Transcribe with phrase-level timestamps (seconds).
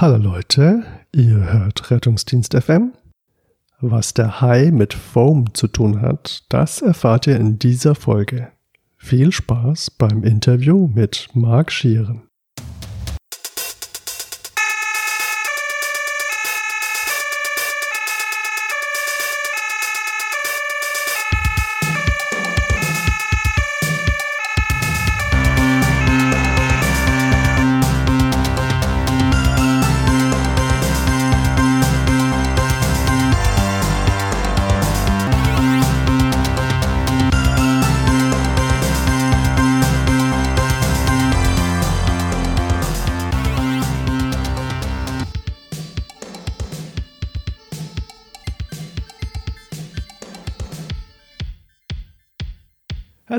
[0.00, 2.94] Hallo Leute, ihr hört Rettungsdienst FM.
[3.82, 8.50] Was der Hai mit Foam zu tun hat, das erfahrt ihr in dieser Folge.
[8.96, 12.29] Viel Spaß beim Interview mit Marc Schieren.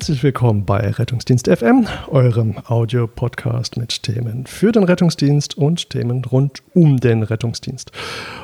[0.01, 6.63] Herzlich willkommen bei Rettungsdienst FM, eurem Audio-Podcast mit Themen für den Rettungsdienst und Themen rund
[6.73, 7.91] um den Rettungsdienst.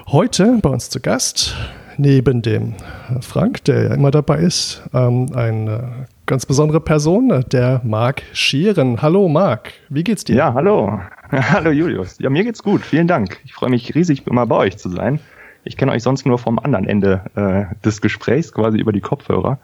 [0.06, 1.56] Heute bei uns zu Gast,
[1.98, 2.76] neben dem
[3.22, 9.02] Frank, der ja immer dabei ist, ähm, eine ganz besondere Person, der Marc Schieren.
[9.02, 10.36] Hallo Marc, wie geht's dir?
[10.36, 11.00] Ja, hallo.
[11.32, 12.20] Hallo Julius.
[12.20, 12.84] Ja, mir geht's gut.
[12.84, 13.40] Vielen Dank.
[13.46, 15.20] Ich freue mich riesig, immer bei euch zu sein.
[15.64, 19.58] Ich kenne euch sonst nur vom anderen Ende äh, des Gesprächs, quasi über die Kopfhörer.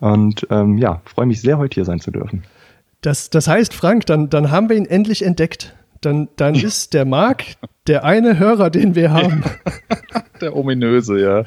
[0.00, 2.42] Und ähm, ja, freue mich sehr, heute hier sein zu dürfen.
[3.02, 5.74] Das, das heißt, Frank, dann, dann haben wir ihn endlich entdeckt.
[6.00, 7.44] Dann, dann ist der Marc
[7.86, 9.42] der eine Hörer, den wir haben.
[10.40, 11.44] der ominöse, ja.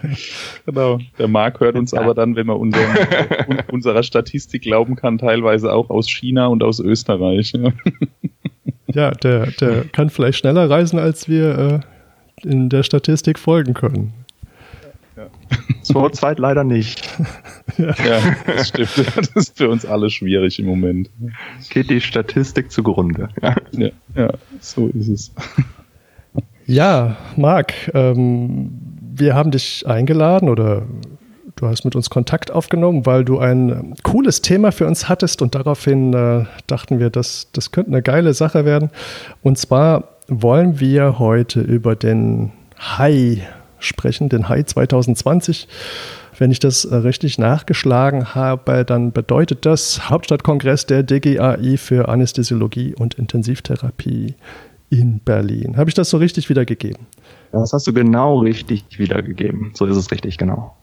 [0.65, 0.99] Genau.
[1.17, 2.97] Der Marc hört uns aber dann, wenn man unseren,
[3.71, 7.53] unserer Statistik glauben kann, teilweise auch aus China und aus Österreich.
[7.53, 7.71] Ja,
[8.88, 11.83] ja der, der kann vielleicht schneller reisen, als wir
[12.43, 14.13] äh, in der Statistik folgen können.
[15.49, 15.58] Ja.
[15.81, 17.09] Zurzeit leider nicht.
[17.77, 18.19] Ja.
[18.45, 18.89] das stimmt.
[19.16, 21.09] Das ist für uns alle schwierig im Moment.
[21.72, 23.30] Geht die Statistik zugrunde.
[23.41, 25.31] Ja, ja, ja so ist es.
[26.67, 28.69] Ja, Marc, ähm,
[29.16, 30.83] wir haben dich eingeladen oder
[31.55, 35.56] du hast mit uns Kontakt aufgenommen, weil du ein cooles Thema für uns hattest und
[35.56, 38.91] daraufhin äh, dachten wir, das, das könnte eine geile Sache werden.
[39.41, 43.41] Und zwar wollen wir heute über den Hai
[43.83, 45.67] sprechen, den Hai 2020.
[46.38, 52.95] Wenn ich das äh, richtig nachgeschlagen habe, dann bedeutet das Hauptstadtkongress der DGAI für Anästhesiologie
[52.95, 54.35] und Intensivtherapie
[54.89, 55.77] in Berlin.
[55.77, 57.07] Habe ich das so richtig wiedergegeben?
[57.51, 59.72] Das hast du genau richtig wiedergegeben.
[59.73, 60.75] So ist es richtig, genau.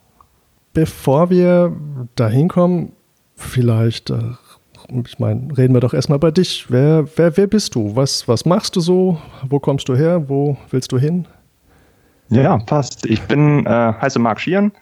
[0.72, 1.77] Bevor wir
[2.15, 2.93] dahin kommen,
[3.34, 4.21] vielleicht, äh,
[5.05, 6.66] ich meine, reden wir doch erstmal bei dich.
[6.71, 7.97] Wer, wer, wer bist du?
[7.97, 9.19] Was, was machst du so?
[9.49, 10.28] Wo kommst du her?
[10.28, 11.27] Wo willst du hin?
[12.31, 13.07] Ja, passt.
[13.07, 13.69] Ich bin, äh,
[14.01, 14.73] heiße Marc Schieren.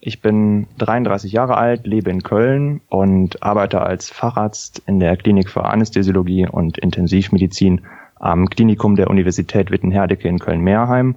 [0.00, 5.48] Ich bin 33 Jahre alt, lebe in Köln und arbeite als Facharzt in der Klinik
[5.48, 7.82] für Anästhesiologie und Intensivmedizin
[8.16, 11.16] am Klinikum der Universität Witten-Herdecke in Köln-Meerheim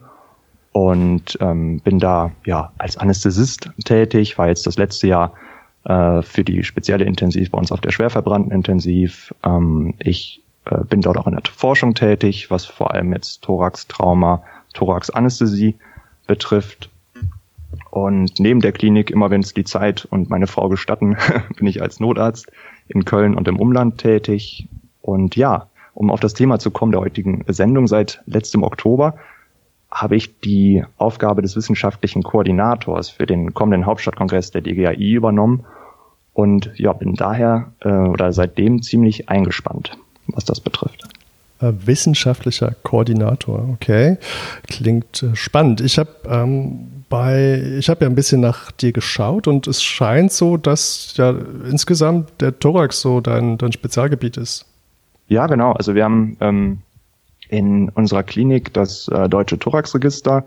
[0.71, 5.33] und ähm, bin da ja als Anästhesist tätig, war jetzt das letzte Jahr
[5.85, 9.33] äh, für die spezielle Intensiv bei uns auf der schwerverbrannten Intensiv.
[9.43, 13.87] Ähm, ich äh, bin dort auch in der Forschung tätig, was vor allem jetzt Thorax,
[13.87, 14.43] Trauma,
[14.73, 15.75] Thoraxanästhesie
[16.27, 16.89] betrifft.
[17.89, 21.17] Und neben der Klinik, immer wenn es die Zeit und meine Frau gestatten,
[21.57, 22.51] bin ich als Notarzt
[22.87, 24.67] in Köln und im Umland tätig.
[25.01, 29.15] Und ja, um auf das Thema zu kommen der heutigen Sendung, seit letztem Oktober
[29.91, 35.65] habe ich die Aufgabe des wissenschaftlichen Koordinators für den kommenden Hauptstadtkongress der DGAI übernommen
[36.33, 41.03] und ja, bin daher äh, oder seitdem ziemlich eingespannt, was das betrifft.
[41.61, 44.17] Äh, wissenschaftlicher Koordinator, okay.
[44.67, 45.79] Klingt äh, spannend.
[45.81, 50.31] Ich habe ähm, bei, ich habe ja ein bisschen nach dir geschaut und es scheint
[50.31, 51.35] so, dass ja
[51.69, 54.65] insgesamt der Thorax so dein, dein Spezialgebiet ist.
[55.27, 55.73] Ja, genau.
[55.73, 56.79] Also wir haben ähm,
[57.49, 60.45] in unserer Klinik das äh, Deutsche Thoraxregister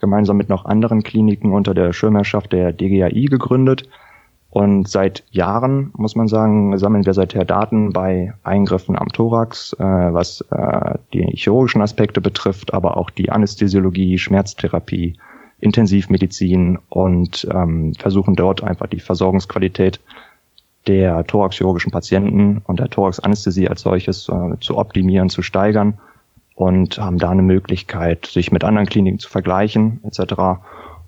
[0.00, 3.88] gemeinsam mit noch anderen Kliniken unter der Schirmherrschaft der DGAI gegründet
[4.56, 9.84] und seit Jahren, muss man sagen, sammeln wir seither Daten bei Eingriffen am Thorax, äh,
[9.84, 15.18] was äh, die chirurgischen Aspekte betrifft, aber auch die Anästhesiologie, Schmerztherapie,
[15.60, 20.00] Intensivmedizin und ähm, versuchen dort einfach die Versorgungsqualität
[20.86, 25.98] der thoraxchirurgischen Patienten und der Thoraxanästhesie als solches äh, zu optimieren, zu steigern
[26.54, 30.62] und haben da eine Möglichkeit, sich mit anderen Kliniken zu vergleichen etc.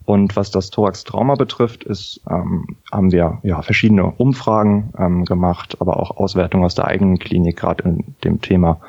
[0.09, 5.99] Und was das Thorax-Trauma betrifft, ist, ähm, haben wir ja verschiedene Umfragen ähm, gemacht, aber
[5.99, 8.81] auch Auswertungen aus der eigenen Klinik, gerade in dem Thema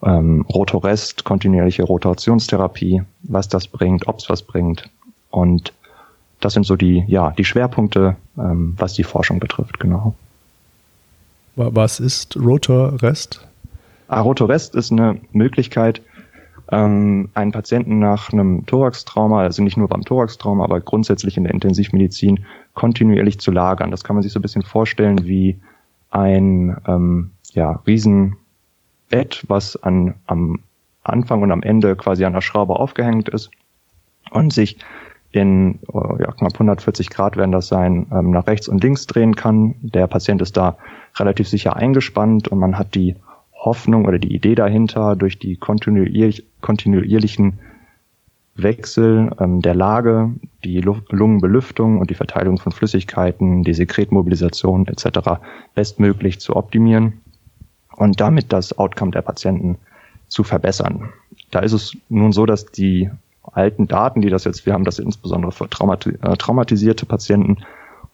[0.00, 4.88] ähm, Rotorest, kontinuierliche Rotationstherapie, was das bringt, ob es was bringt.
[5.30, 5.72] Und
[6.38, 10.14] das sind so die, ja, die Schwerpunkte, ähm, was die Forschung betrifft, genau.
[11.56, 13.44] Was ist Rotorest?
[14.06, 16.00] Ah, Rotorest ist eine Möglichkeit,
[16.70, 21.54] ähm, einen Patienten nach einem Thoraxtrauma, also nicht nur beim Thoraxtrauma, aber grundsätzlich in der
[21.54, 22.44] Intensivmedizin
[22.74, 23.90] kontinuierlich zu lagern.
[23.90, 25.60] Das kann man sich so ein bisschen vorstellen wie
[26.10, 30.60] ein ähm, ja, Riesenbett, was an, am
[31.02, 33.50] Anfang und am Ende quasi an der Schraube aufgehängt ist
[34.30, 34.78] und sich
[35.32, 39.36] in äh, ja, knapp 140 Grad werden das sein, ähm, nach rechts und links drehen
[39.36, 39.76] kann.
[39.80, 40.76] Der Patient ist da
[41.16, 43.16] relativ sicher eingespannt und man hat die
[43.60, 47.58] Hoffnung oder die Idee dahinter, durch die kontinuierlich, kontinuierlichen
[48.54, 50.34] Wechsel ähm, der Lage,
[50.64, 55.40] die Lungenbelüftung und die Verteilung von Flüssigkeiten, die Sekretmobilisation etc.
[55.74, 57.20] bestmöglich zu optimieren
[57.96, 59.78] und damit das Outcome der Patienten
[60.28, 61.10] zu verbessern.
[61.50, 63.10] Da ist es nun so, dass die
[63.42, 67.58] alten Daten, die das jetzt, wir haben das insbesondere für äh, traumatisierte Patienten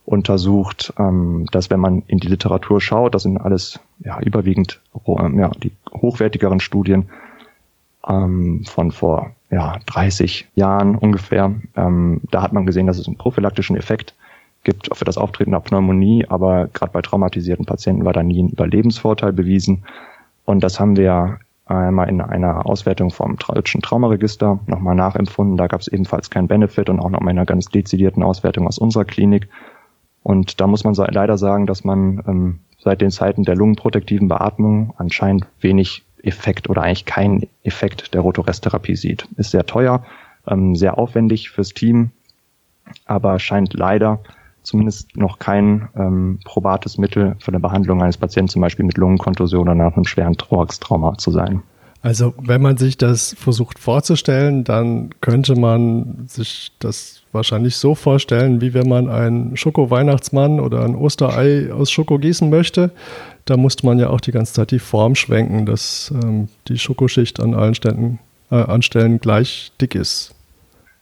[0.05, 5.39] untersucht, ähm, dass wenn man in die Literatur schaut, das sind alles ja, überwiegend ähm,
[5.39, 7.09] ja, die hochwertigeren Studien
[8.07, 11.55] ähm, von vor ja, 30 Jahren ungefähr.
[11.77, 14.15] Ähm, da hat man gesehen, dass es einen prophylaktischen Effekt
[14.65, 18.49] gibt für das Auftreten der Pneumonie, aber gerade bei traumatisierten Patienten war da nie ein
[18.49, 19.85] Überlebensvorteil bewiesen.
[20.45, 25.57] Und das haben wir einmal in einer Auswertung vom deutschen Traumaregister nochmal nachempfunden.
[25.57, 28.67] Da gab es ebenfalls keinen Benefit und auch noch mal in einer ganz dezidierten Auswertung
[28.67, 29.49] aus unserer Klinik.
[30.23, 34.95] Und da muss man leider sagen, dass man ähm, seit den Zeiten der lungenprotektiven Beatmung
[34.97, 39.27] anscheinend wenig Effekt oder eigentlich keinen Effekt der Rotoresttherapie sieht.
[39.37, 40.05] Ist sehr teuer,
[40.47, 42.11] ähm, sehr aufwendig fürs Team,
[43.05, 44.21] aber scheint leider
[44.63, 49.63] zumindest noch kein ähm, probates Mittel für eine Behandlung eines Patienten, zum Beispiel mit Lungenkontusion
[49.63, 51.65] oder nach einem schweren Thorax-Trauma zu sein.
[52.03, 58.61] Also wenn man sich das versucht vorzustellen, dann könnte man sich das wahrscheinlich so vorstellen,
[58.61, 62.91] wie wenn man einen Schoko-Weihnachtsmann oder ein Osterei aus Schoko gießen möchte.
[63.45, 67.39] Da musste man ja auch die ganze Zeit die Form schwenken, dass ähm, die Schokoschicht
[67.39, 68.19] an allen Ständen,
[68.51, 70.35] äh, an Stellen gleich dick ist.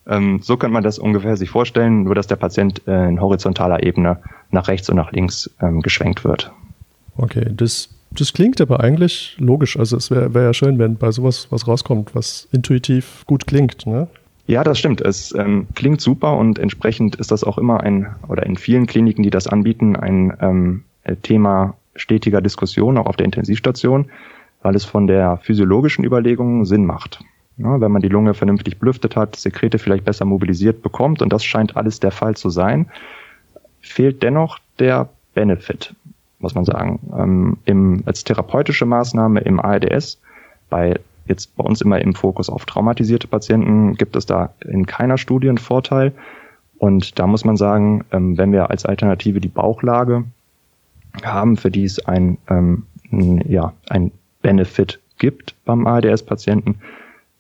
[0.06, 3.82] Ähm, so könnte man das ungefähr sich vorstellen, nur dass der Patient äh, in horizontaler
[3.82, 4.18] Ebene
[4.50, 6.52] nach rechts und nach links ähm, geschwenkt wird.
[7.16, 9.76] Okay, das das klingt aber eigentlich logisch.
[9.76, 13.86] Also es wäre wär ja schön, wenn bei sowas was rauskommt, was intuitiv gut klingt,
[13.86, 14.08] ne?
[14.46, 15.00] Ja, das stimmt.
[15.00, 19.22] Es ähm, klingt super und entsprechend ist das auch immer ein, oder in vielen Kliniken,
[19.22, 20.84] die das anbieten, ein ähm,
[21.22, 24.10] Thema stetiger Diskussion, auch auf der Intensivstation,
[24.62, 27.20] weil es von der physiologischen Überlegung Sinn macht.
[27.56, 31.44] Ja, wenn man die Lunge vernünftig belüftet hat, Sekrete vielleicht besser mobilisiert bekommt, und das
[31.44, 32.86] scheint alles der Fall zu sein,
[33.80, 35.94] fehlt dennoch der Benefit
[36.44, 37.00] muss man sagen.
[37.18, 40.20] Ähm, im, als therapeutische Maßnahme im ARDS,
[40.70, 45.18] bei jetzt bei uns immer im Fokus auf traumatisierte Patienten, gibt es da in keiner
[45.18, 46.12] Studie einen Vorteil.
[46.78, 50.24] Und da muss man sagen, ähm, wenn wir als Alternative die Bauchlage
[51.22, 52.84] haben, für die es ein, ähm,
[53.46, 54.10] ja, ein
[54.42, 56.80] Benefit gibt beim ARDS-Patienten,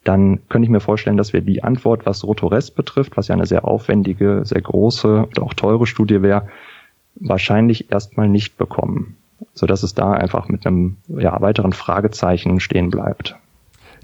[0.04, 3.46] dann könnte ich mir vorstellen, dass wir die Antwort, was Rotorest betrifft, was ja eine
[3.46, 6.48] sehr aufwendige, sehr große und auch teure Studie wäre,
[7.16, 9.16] wahrscheinlich erstmal nicht bekommen,
[9.54, 13.36] so dass es da einfach mit einem ja, weiteren Fragezeichen stehen bleibt.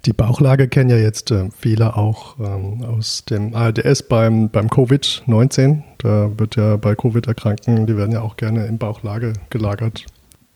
[0.07, 5.83] Die Bauchlage kennen ja jetzt äh, viele auch ähm, aus dem ARDS beim, beim Covid-19.
[5.99, 10.07] Da wird ja bei Covid-Erkrankten, die werden ja auch gerne in Bauchlage gelagert.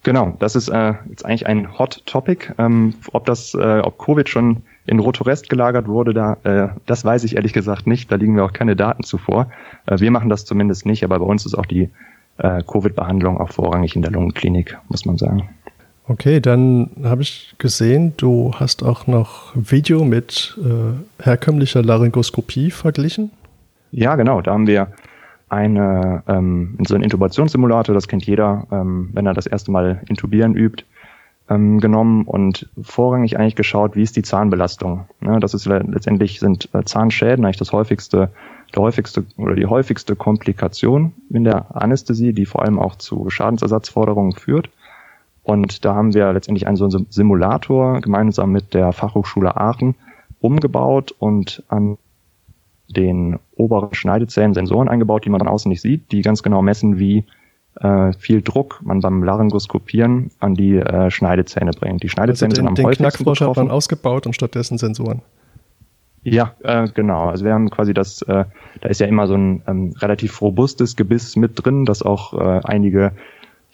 [0.02, 2.52] Genau, das ist äh, jetzt eigentlich ein Hot Topic.
[2.58, 7.24] Ähm, ob das, äh, ob Covid schon in Rotorest gelagert wurde, da, äh, das weiß
[7.24, 8.10] ich ehrlich gesagt nicht.
[8.10, 9.50] Da liegen mir auch keine Daten zuvor.
[9.86, 11.90] Äh, wir machen das zumindest nicht, aber bei uns ist auch die
[12.38, 15.48] äh, Covid-Behandlung auch vorrangig in der Lungenklinik, muss man sagen.
[16.06, 23.30] Okay, dann habe ich gesehen, du hast auch noch Video mit äh, herkömmlicher Laryngoskopie verglichen.
[23.90, 24.42] Ja, genau.
[24.42, 24.88] Da haben wir
[25.48, 30.54] eine, ähm, so einen Intubationssimulator, das kennt jeder, ähm, wenn er das erste Mal intubieren
[30.54, 30.84] übt,
[31.48, 35.06] ähm, genommen und vorrangig eigentlich geschaut, wie ist die Zahnbelastung.
[35.22, 38.30] Ja, das ist letztendlich sind äh, Zahnschäden eigentlich das häufigste
[38.74, 44.32] der häufigste oder die häufigste Komplikation in der Anästhesie, die vor allem auch zu Schadensersatzforderungen
[44.32, 44.68] führt.
[45.44, 49.94] Und da haben wir letztendlich einen so einen Simulator gemeinsam mit der Fachhochschule Aachen
[50.40, 51.98] umgebaut und an
[52.88, 56.98] den oberen Schneidezähnen Sensoren eingebaut, die man von außen nicht sieht, die ganz genau messen,
[56.98, 57.24] wie
[57.80, 62.02] äh, viel Druck man beim Laryngoskopieren an die äh, Schneidezähne bringt.
[62.02, 63.50] Die Schneidezähne also den, sind am den häufigsten betroffen.
[63.50, 65.22] hat man ausgebaut und stattdessen Sensoren.
[66.22, 67.28] Ja, äh, genau.
[67.28, 68.44] Also wir haben quasi das, äh,
[68.80, 72.60] da ist ja immer so ein ähm, relativ robustes Gebiss mit drin, das auch äh,
[72.64, 73.12] einige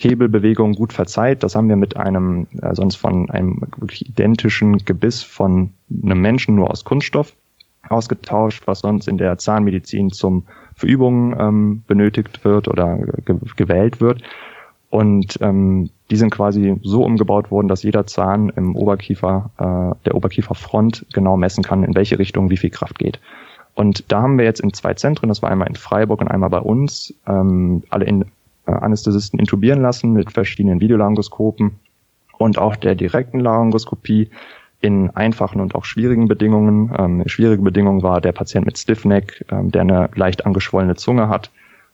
[0.00, 1.42] Hebelbewegungen gut verzeiht.
[1.42, 6.54] Das haben wir mit einem äh, sonst von einem wirklich identischen Gebiss von einem Menschen
[6.54, 7.34] nur aus Kunststoff
[7.88, 14.00] ausgetauscht, was sonst in der Zahnmedizin zum für Übungen ähm, benötigt wird oder ge gewählt
[14.00, 14.22] wird.
[14.88, 20.14] Und ähm, die sind quasi so umgebaut worden, dass jeder Zahn im Oberkiefer, äh, der
[20.14, 23.20] Oberkieferfront genau messen kann, in welche Richtung wie viel Kraft geht.
[23.74, 26.50] Und da haben wir jetzt in zwei Zentren, das war einmal in Freiburg und einmal
[26.50, 28.24] bei uns, ähm, alle in,
[28.66, 31.72] äh, Anästhesisten intubieren lassen mit verschiedenen Videolaryngoskopen
[32.38, 34.30] und auch der direkten Laryngoskopie
[34.80, 36.92] in einfachen und auch schwierigen Bedingungen.
[36.98, 41.50] Ähm, schwierige Bedingung war der Patient mit Stiffneck, ähm, der eine leicht angeschwollene Zunge hat,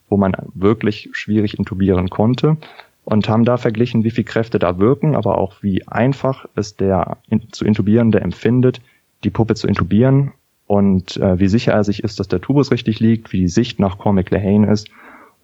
[0.08, 2.56] wo man wirklich schwierig intubieren konnte
[3.04, 7.18] und haben da verglichen, wie viel Kräfte da wirken, aber auch wie einfach es der
[7.28, 8.80] in, zu intubierende empfindet,
[9.24, 10.32] die Puppe zu intubieren
[10.66, 13.78] und äh, wie sicher er sich ist, dass der Tubus richtig liegt, wie die Sicht
[13.78, 14.88] nach Cormac Lehane ist.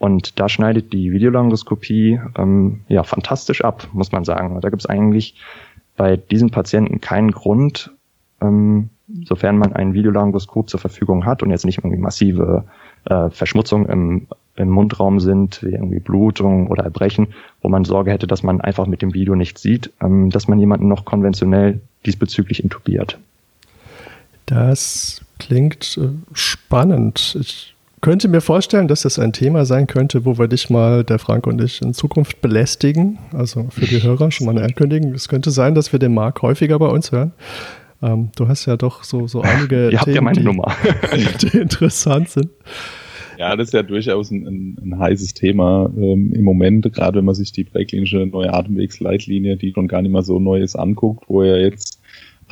[0.02, 4.60] Und da schneidet die Videolaryngoskopie ähm, ja fantastisch ab, muss man sagen.
[4.60, 5.36] Da gibt es eigentlich
[5.96, 7.92] bei diesen Patienten keinen Grund,
[8.40, 8.88] ähm,
[9.22, 12.64] sofern man ein Videolaryngoskop zur Verfügung hat und jetzt nicht irgendwie massive
[13.04, 17.28] äh, Verschmutzung im, im Mundraum sind, wie irgendwie Blutung oder Erbrechen,
[17.60, 20.58] wo man Sorge hätte, dass man einfach mit dem Video nichts sieht, ähm, dass man
[20.58, 23.20] jemanden noch konventionell diesbezüglich intubiert.
[24.46, 27.38] Das klingt äh, spannend.
[27.40, 31.18] Ich könnte mir vorstellen, dass das ein Thema sein könnte, wo wir dich mal, der
[31.18, 33.18] Frank und ich, in Zukunft belästigen.
[33.32, 35.14] Also für die Hörer schon mal eine Ankündigung.
[35.14, 37.32] Es könnte sein, dass wir den Marc häufiger bei uns hören.
[38.02, 40.76] Ähm, du hast ja doch so, so einige Ihr Themen, ja
[41.16, 42.50] die, die, interessant sind.
[43.38, 47.24] Ja, das ist ja durchaus ein, ein, ein heißes Thema ähm, im Moment, gerade wenn
[47.24, 51.24] man sich die präklinische neue Atemwegsleitlinie, die schon gar nicht mehr so neu ist, anguckt,
[51.28, 52.01] wo ja jetzt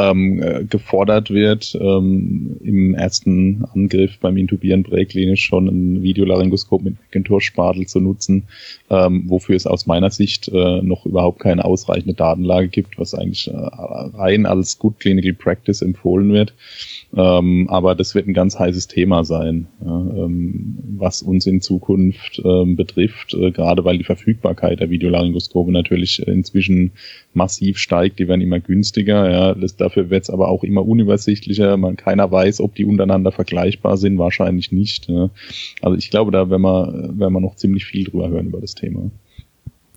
[0.01, 6.97] ähm, äh, gefordert wird, ähm, im ersten Angriff beim Intubieren präklinisch schon ein Videolaryngoskop mit
[6.99, 8.45] Macintosh-Spatel zu nutzen,
[8.89, 13.49] ähm, wofür es aus meiner Sicht äh, noch überhaupt keine ausreichende Datenlage gibt, was eigentlich
[13.49, 16.55] äh, rein als Good Clinical Practice empfohlen wird.
[17.17, 22.41] Ähm, aber das wird ein ganz heißes Thema sein, ja, ähm, was uns in Zukunft
[22.45, 26.93] ähm, betrifft, äh, gerade weil die Verfügbarkeit der Videolaryngoskope natürlich inzwischen
[27.35, 28.19] massiv steigt.
[28.19, 29.31] Die werden immer günstiger.
[29.31, 29.55] Ja.
[29.55, 31.77] Das, dafür wird es aber auch immer unübersichtlicher.
[31.77, 34.19] Man keiner weiß, ob die untereinander vergleichbar sind.
[34.19, 35.09] Wahrscheinlich nicht.
[35.09, 35.31] Ja.
[35.83, 38.75] Also ich glaube, da werden wir, werden wir noch ziemlich viel drüber hören über das
[38.75, 39.11] Thema.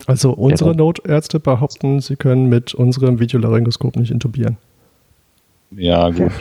[0.08, 4.58] Also unsere Notärzte behaupten, sie können mit unserem Videolaryngoskop nicht intubieren.
[5.76, 6.32] Ja, gut.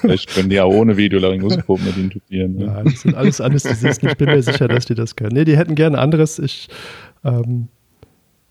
[0.00, 2.56] Vielleicht können die auch ohne Videolaryngoskop mit intubieren.
[2.56, 2.64] Ne?
[2.66, 4.08] Ja, das sind alles Anästhesisten.
[4.08, 5.34] Ich bin mir sicher, dass die das können.
[5.34, 6.38] Nee, die hätten gerne anderes.
[6.38, 6.68] Ich
[7.24, 7.68] ähm,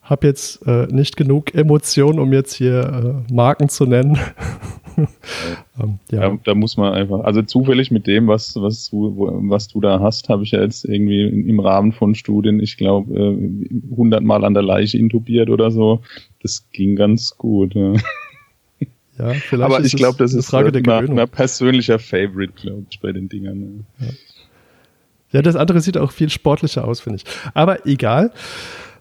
[0.07, 4.17] habe jetzt äh, nicht genug Emotionen, um jetzt hier äh, Marken zu nennen.
[4.97, 6.29] ähm, ja.
[6.29, 6.39] ja.
[6.43, 9.15] da muss man einfach, also zufällig mit dem, was, was, du,
[9.49, 13.13] was du da hast, habe ich ja jetzt irgendwie im Rahmen von Studien, ich glaube,
[13.13, 16.01] äh, 100 Mal an der Leiche intubiert oder so.
[16.41, 17.75] Das ging ganz gut.
[17.75, 17.93] Ja.
[19.19, 21.15] Ja, vielleicht Aber ich glaube, das ist Frage der Gewöhnung.
[21.15, 23.85] Mein persönlicher Favorite, glaube ich, bei den Dingern.
[23.99, 24.07] Ja.
[25.31, 25.41] ja.
[25.41, 27.23] das andere sieht auch viel sportlicher aus, finde ich.
[27.55, 28.31] Aber egal.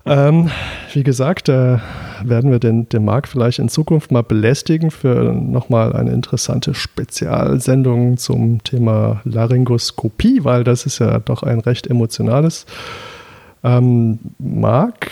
[0.06, 0.50] Ähm,
[0.92, 1.80] wie gesagt, da
[2.22, 8.16] werden wir den, den Marc vielleicht in Zukunft mal belästigen für nochmal eine interessante Spezialsendung
[8.16, 12.66] zum Thema Laryngoskopie, weil das ist ja doch ein recht emotionales.
[13.64, 15.10] Ähm, Marc,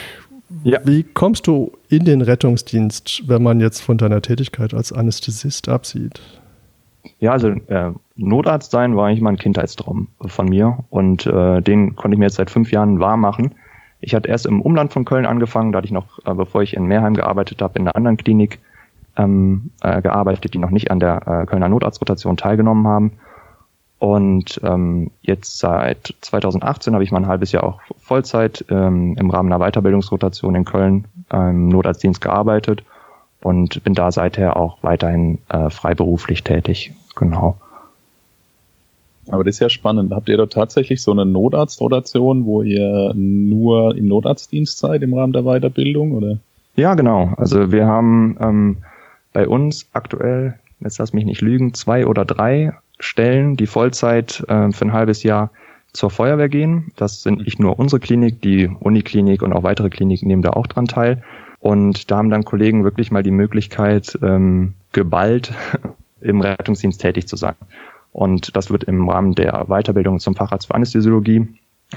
[0.63, 0.79] ja.
[0.85, 6.21] Wie kommst du in den Rettungsdienst, wenn man jetzt von deiner Tätigkeit als Anästhesist absieht?
[7.19, 11.97] Ja, also äh, Notarzt sein war eigentlich mal ein Kindheitstraum von mir und äh, den
[11.97, 13.55] konnte ich mir jetzt seit fünf Jahren wahr machen.
[14.05, 16.75] Ich hatte erst im Umland von Köln angefangen, da hatte ich noch, äh, bevor ich
[16.75, 18.59] in Meerheim gearbeitet habe, in einer anderen Klinik
[19.17, 23.13] ähm, äh, gearbeitet, die noch nicht an der äh, Kölner Notarztrotation teilgenommen haben.
[23.99, 29.31] Und ähm, jetzt seit 2018 habe ich mal ein halbes Jahr auch Vollzeit ähm, im
[29.31, 32.85] Rahmen einer Weiterbildungsrotation in Köln im Notarztdienst gearbeitet
[33.41, 36.93] und bin da seither auch weiterhin äh, freiberuflich tätig.
[37.15, 37.57] Genau.
[39.29, 40.13] Aber das ist ja spannend.
[40.13, 45.33] Habt ihr da tatsächlich so eine Notarztrotation, wo ihr nur im Notarztdienst seid im Rahmen
[45.33, 46.39] der Weiterbildung, oder?
[46.77, 47.33] Ja, genau.
[47.37, 48.77] Also wir haben ähm,
[49.33, 54.71] bei uns aktuell, jetzt lass mich nicht lügen, zwei oder drei Stellen, die Vollzeit äh,
[54.73, 55.51] für ein halbes Jahr
[55.93, 56.93] zur Feuerwehr gehen.
[56.97, 60.67] Das sind nicht nur unsere Klinik, die Uniklinik und auch weitere Kliniken nehmen da auch
[60.67, 61.23] dran teil.
[61.61, 65.55] Und da haben dann Kollegen wirklich mal die Möglichkeit, ähm, geballt
[66.21, 67.55] im Rettungsdienst tätig zu sein.
[68.15, 71.49] Und das wird im Rahmen der Weiterbildung zum Facharzt für Anästhesiologie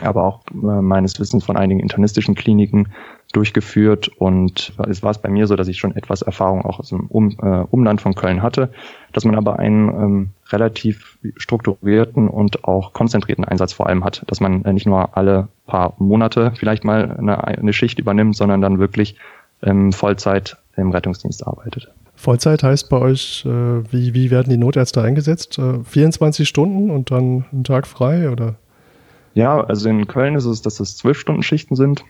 [0.01, 2.89] aber auch äh, meines Wissens von einigen internistischen Kliniken
[3.33, 4.07] durchgeführt.
[4.07, 7.07] Und es war es bei mir so, dass ich schon etwas Erfahrung auch aus dem
[7.07, 8.71] um, äh, Umland von Köln hatte,
[9.13, 14.39] dass man aber einen ähm, relativ strukturierten und auch konzentrierten Einsatz vor allem hat, dass
[14.39, 18.79] man äh, nicht nur alle paar Monate vielleicht mal eine, eine Schicht übernimmt, sondern dann
[18.79, 19.17] wirklich
[19.63, 21.91] ähm, Vollzeit im Rettungsdienst arbeitet.
[22.17, 25.59] Vollzeit heißt bei euch, äh, wie, wie werden die Notärzte eingesetzt?
[25.59, 28.55] Äh, 24 Stunden und dann einen Tag frei oder?
[29.35, 32.03] Ja, also in Köln ist es, dass es zwölf Stunden Schichten sind.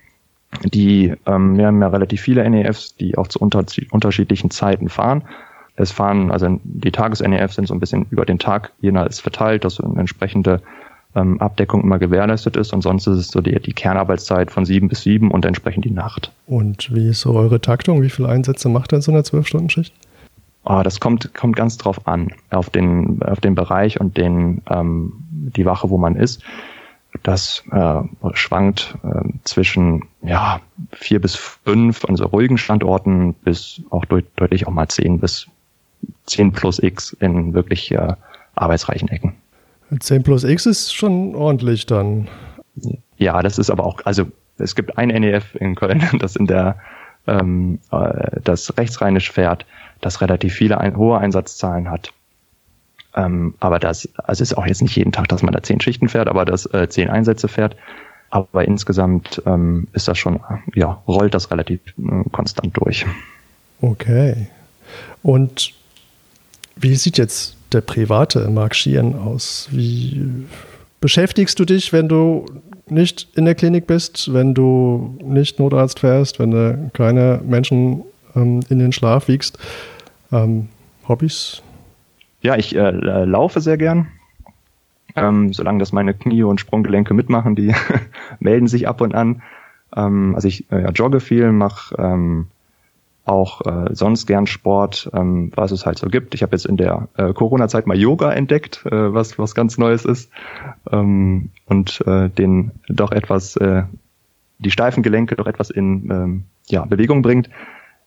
[0.63, 5.23] Die, ähm, wir haben ja relativ viele NEFs, die auch zu unter unterschiedlichen Zeiten fahren.
[5.75, 9.79] Es fahren, also die Tages-NEFs sind so ein bisschen über den Tag jeweils verteilt, dass
[9.81, 10.61] eine entsprechende
[11.17, 12.73] ähm, Abdeckung immer gewährleistet ist.
[12.73, 15.91] Und sonst ist es so die, die Kernarbeitszeit von sieben bis sieben und entsprechend die
[15.91, 16.31] Nacht.
[16.45, 18.01] Und wie ist so eure Taktung?
[18.01, 19.93] Wie viele Einsätze macht ihr in so einer Zwölf-Stunden-Schicht?
[20.63, 25.13] Oh, das kommt, kommt ganz drauf an, auf den, auf den Bereich und den, ähm,
[25.31, 26.43] die Wache, wo man ist.
[27.23, 28.01] Das äh,
[28.33, 30.59] schwankt äh, zwischen ja,
[30.91, 35.47] vier bis fünf an so ruhigen Standorten bis auch deut deutlich auch mal zehn bis
[36.25, 38.13] zehn plus X in wirklich äh,
[38.55, 39.33] arbeitsreichen Ecken.
[39.99, 42.27] 10 plus X ist schon ordentlich dann.
[43.17, 44.25] Ja, das ist aber auch, also
[44.57, 46.77] es gibt ein NEF in Köln, das in der
[47.27, 49.65] ähm, äh, das rechtsrheinisch fährt,
[50.01, 52.13] das relativ viele ein, hohe Einsatzzahlen hat.
[53.15, 56.07] Ähm, aber das, also ist auch jetzt nicht jeden Tag, dass man da zehn Schichten
[56.07, 57.75] fährt, aber das äh, zehn Einsätze fährt.
[58.29, 60.39] Aber insgesamt ähm, ist das schon,
[60.75, 63.05] ja, rollt das relativ äh, konstant durch.
[63.81, 64.47] Okay.
[65.23, 65.73] Und
[66.75, 69.67] wie sieht jetzt der private Mark Sheehan aus?
[69.71, 70.45] Wie
[71.01, 72.45] beschäftigst du dich, wenn du
[72.89, 78.03] nicht in der Klinik bist, wenn du nicht Notarzt fährst, wenn du keine Menschen
[78.35, 79.57] ähm, in den Schlaf wiegst?
[80.31, 80.69] Ähm,
[81.07, 81.61] Hobbys?
[82.41, 84.07] Ja, ich äh, laufe sehr gern.
[85.15, 87.73] Ähm, solange das meine Knie und Sprunggelenke mitmachen, die
[88.39, 89.41] melden sich ab und an.
[89.95, 92.47] Ähm, also ich äh, jogge viel, mache ähm,
[93.27, 96.33] auch äh, sonst gern Sport, ähm, was es halt so gibt.
[96.33, 100.05] Ich habe jetzt in der äh, Corona-Zeit mal Yoga entdeckt, äh, was was ganz Neues
[100.05, 100.31] ist
[100.91, 103.83] ähm, und äh, den doch etwas äh,
[104.59, 107.49] die steifen Gelenke doch etwas in ähm, ja, Bewegung bringt.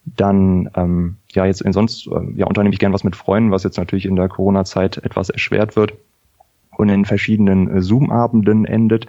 [0.05, 3.65] Dann ähm, ja jetzt in sonst äh, ja unternehme ich gern was mit Freunden, was
[3.65, 5.93] jetzt natürlich in der Corona-Zeit etwas erschwert wird
[6.77, 9.07] und in verschiedenen äh, Zoom-Abenden endet.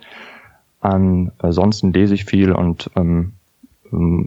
[0.83, 3.33] Ansonsten lese ich viel und ähm,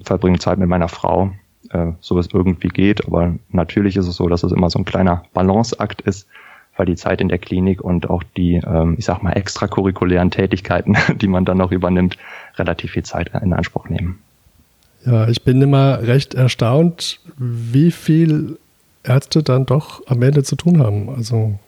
[0.05, 1.33] verbringe Zeit mit meiner Frau
[1.75, 3.07] äh, sowas irgendwie geht.
[3.07, 6.29] Aber natürlich ist es so, dass es immer so ein kleiner Balanceakt ist,
[6.77, 10.97] weil die Zeit in der Klinik und auch die, ähm, ich sag mal, extracurriculären Tätigkeiten,
[11.21, 12.17] die man dann noch übernimmt,
[12.57, 14.21] relativ viel Zeit in Anspruch nehmen.
[15.05, 18.59] Ja, ich bin immer recht erstaunt, wie viel
[19.03, 21.11] Ärzte dann doch am Ende zu tun haben.
[21.11, 21.59] Also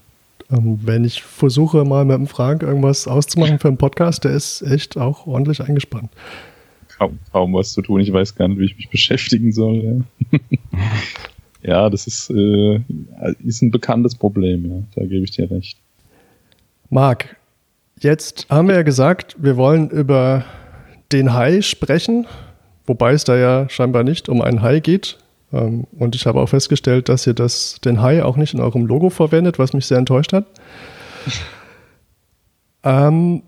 [0.51, 4.62] ähm, wenn ich versuche mal mit dem Frank irgendwas auszumachen für einen Podcast, der ist
[4.62, 6.11] echt auch ordentlich eingespannt
[6.99, 8.01] kaum, kaum was zu tun.
[8.01, 10.05] Ich weiß gar nicht, wie ich mich beschäftigen soll.
[10.31, 10.39] Ja,
[11.63, 12.81] ja das ist, äh,
[13.45, 14.83] ist ein bekanntes Problem, ja.
[14.95, 15.79] Da gebe ich dir recht.
[16.91, 17.37] Marc,
[18.01, 20.45] jetzt haben wir ja gesagt, wir wollen über
[21.13, 22.27] den Hai sprechen,
[22.87, 25.19] wobei es da ja scheinbar nicht um einen Hai geht.
[25.53, 28.87] Ähm, und ich habe auch festgestellt, dass ihr das, den Hai auch nicht in eurem
[28.87, 30.47] Logo verwendet, was mich sehr enttäuscht hat.
[32.85, 33.43] ähm,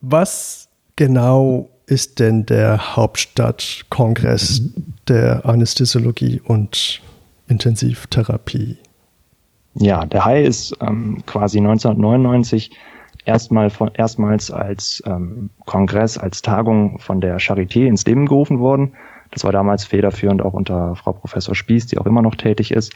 [0.00, 4.62] was genau ist denn der Hauptstadtkongress
[5.08, 7.00] der Anästhesiologie und
[7.48, 8.76] Intensivtherapie?
[9.74, 12.70] Ja, der Hai ist ähm, quasi 1999
[13.24, 18.92] erstmal von, erstmals als ähm, Kongress, als Tagung von der Charité ins Leben gerufen worden.
[19.30, 22.92] Das war damals federführend auch unter Frau Professor Spieß, die auch immer noch tätig ist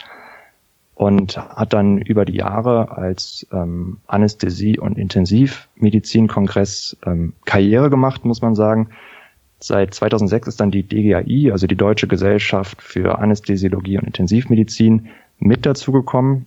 [1.02, 8.40] und hat dann über die Jahre als ähm, Anästhesie- und Intensivmedizinkongress ähm, Karriere gemacht, muss
[8.40, 8.90] man sagen.
[9.58, 15.08] Seit 2006 ist dann die DGAI, also die Deutsche Gesellschaft für Anästhesiologie und Intensivmedizin,
[15.40, 16.46] mit dazugekommen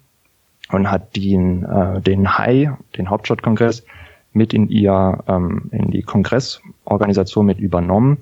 [0.72, 3.84] und hat den, äh, den HAI, den Hauptstadtkongress,
[4.32, 8.20] mit in ihr ähm, in die Kongressorganisation mit übernommen.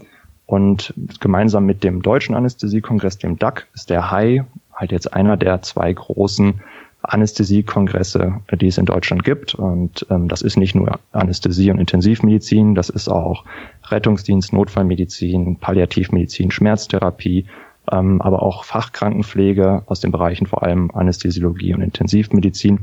[0.47, 4.45] Und gemeinsam mit dem Deutschen Anästhesiekongress, dem DAC, ist der HAI
[4.83, 6.61] halt jetzt einer der zwei großen
[7.01, 9.55] Anästhesiekongresse, die es in Deutschland gibt.
[9.55, 13.45] Und ähm, das ist nicht nur Anästhesie und Intensivmedizin, das ist auch
[13.87, 17.45] Rettungsdienst, Notfallmedizin, Palliativmedizin, Schmerztherapie,
[17.91, 22.79] ähm, aber auch Fachkrankenpflege aus den Bereichen vor allem Anästhesiologie und Intensivmedizin,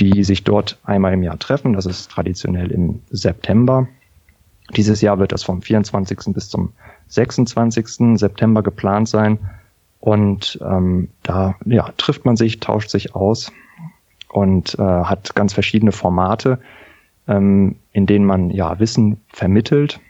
[0.00, 1.74] die sich dort einmal im Jahr treffen.
[1.74, 3.88] Das ist traditionell im September.
[4.76, 6.34] Dieses Jahr wird das vom 24.
[6.34, 6.72] bis zum
[7.08, 8.18] 26.
[8.18, 9.38] September geplant sein.
[10.00, 13.52] Und ähm, da ja, trifft man sich, tauscht sich aus
[14.28, 16.58] und äh, hat ganz verschiedene Formate,
[17.26, 20.00] ähm, in denen man ja Wissen vermittelt.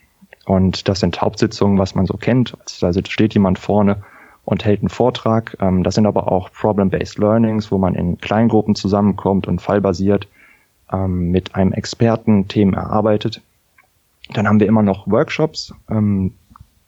[0.45, 2.57] Und das sind Hauptsitzungen, was man so kennt.
[2.83, 4.03] Also steht jemand vorne
[4.45, 5.57] und hält einen Vortrag.
[5.61, 10.27] Ähm, das sind aber auch Problem-Based Learnings, wo man in Kleingruppen zusammenkommt und fallbasiert
[10.93, 13.43] ähm, mit einem Experten Themen erarbeitet.
[14.33, 16.35] Dann haben wir immer noch Workshops, ähm,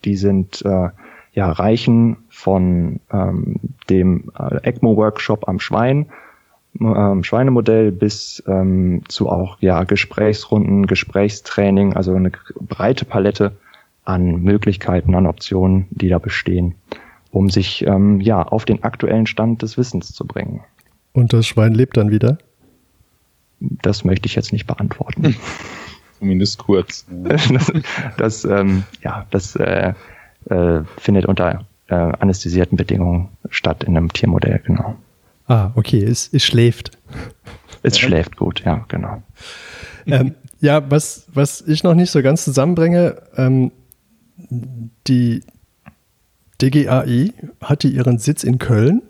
[0.04, 0.88] die sind äh,
[1.32, 3.56] ja, reichen von ähm,
[3.88, 6.06] dem äh, ECMO-Workshop am Schwein,
[6.80, 13.52] ähm, Schweinemodell bis ähm, zu auch ja Gesprächsrunden, Gesprächstraining, also eine breite Palette
[14.04, 16.74] an Möglichkeiten, an Optionen, die da bestehen,
[17.30, 20.62] um sich ähm, ja auf den aktuellen Stand des Wissens zu bringen.
[21.12, 22.38] Und das Schwein lebt dann wieder?
[23.60, 25.36] Das möchte ich jetzt nicht beantworten.
[26.18, 27.06] Zumindest kurz.
[27.10, 27.72] das,
[28.16, 29.94] das ähm, ja, das äh,
[30.48, 34.96] äh, findet unter äh, anästhesierten Bedingungen statt in einem Tiermodell, genau.
[35.46, 36.92] Ah, okay, es, es schläft.
[37.82, 38.06] Es ja.
[38.06, 39.22] schläft gut, ja, genau.
[40.06, 43.72] Ähm, ja, was, was ich noch nicht so ganz zusammenbringe, ähm,
[45.06, 45.42] die
[46.60, 49.02] DGAI, hat die ihren Sitz in Köln?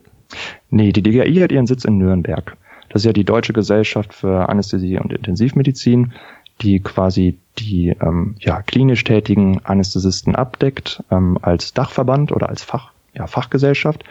[0.71, 2.57] Nee, die DGAI hat ihren Sitz in Nürnberg.
[2.89, 6.13] Das ist ja die Deutsche Gesellschaft für Anästhesie und Intensivmedizin,
[6.61, 12.91] die quasi die ähm, ja, klinisch tätigen Anästhesisten abdeckt ähm, als Dachverband oder als Fach,
[13.15, 14.05] ja, Fachgesellschaft.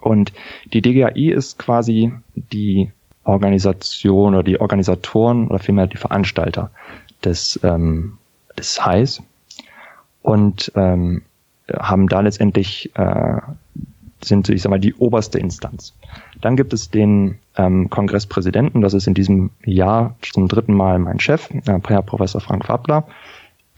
[0.00, 0.32] Und
[0.72, 2.92] die DGAI ist quasi die
[3.24, 6.70] Organisation oder die Organisatoren oder vielmehr die Veranstalter
[7.24, 8.18] des, ähm,
[8.56, 9.22] des Highs
[10.22, 11.22] und ähm,
[11.72, 13.40] haben da letztendlich äh,
[14.24, 15.94] sind, ich sag mal, die oberste Instanz.
[16.40, 21.20] Dann gibt es den ähm, Kongresspräsidenten, das ist in diesem Jahr zum dritten Mal mein
[21.20, 23.06] Chef, äh, Herr Professor Frank Wappler,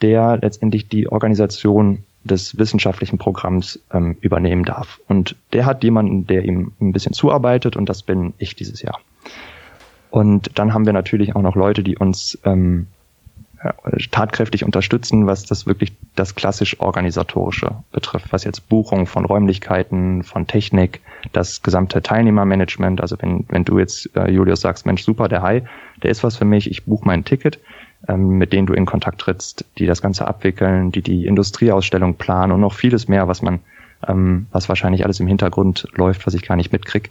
[0.03, 5.01] der letztendlich die Organisation des wissenschaftlichen Programms ähm, übernehmen darf.
[5.09, 9.01] Und der hat jemanden, der ihm ein bisschen zuarbeitet und das bin ich dieses Jahr.
[10.11, 12.89] Und dann haben wir natürlich auch noch Leute, die uns ähm,
[14.11, 20.47] tatkräftig unterstützen, was das wirklich das klassisch organisatorische betrifft, was jetzt Buchung von Räumlichkeiten, von
[20.47, 21.01] Technik,
[21.33, 23.03] das gesamte Teilnehmermanagement.
[23.03, 25.65] Also wenn, wenn du jetzt, äh, Julius, sagst, Mensch, super, der Hai,
[26.03, 27.59] der ist was für mich, ich buche mein Ticket,
[28.09, 32.53] ähm, mit denen du in Kontakt trittst, die das Ganze abwickeln, die die Industrieausstellung planen
[32.53, 33.61] und noch vieles mehr, was man,
[34.09, 37.11] ähm, was wahrscheinlich alles im Hintergrund läuft, was ich gar nicht mitkrieg.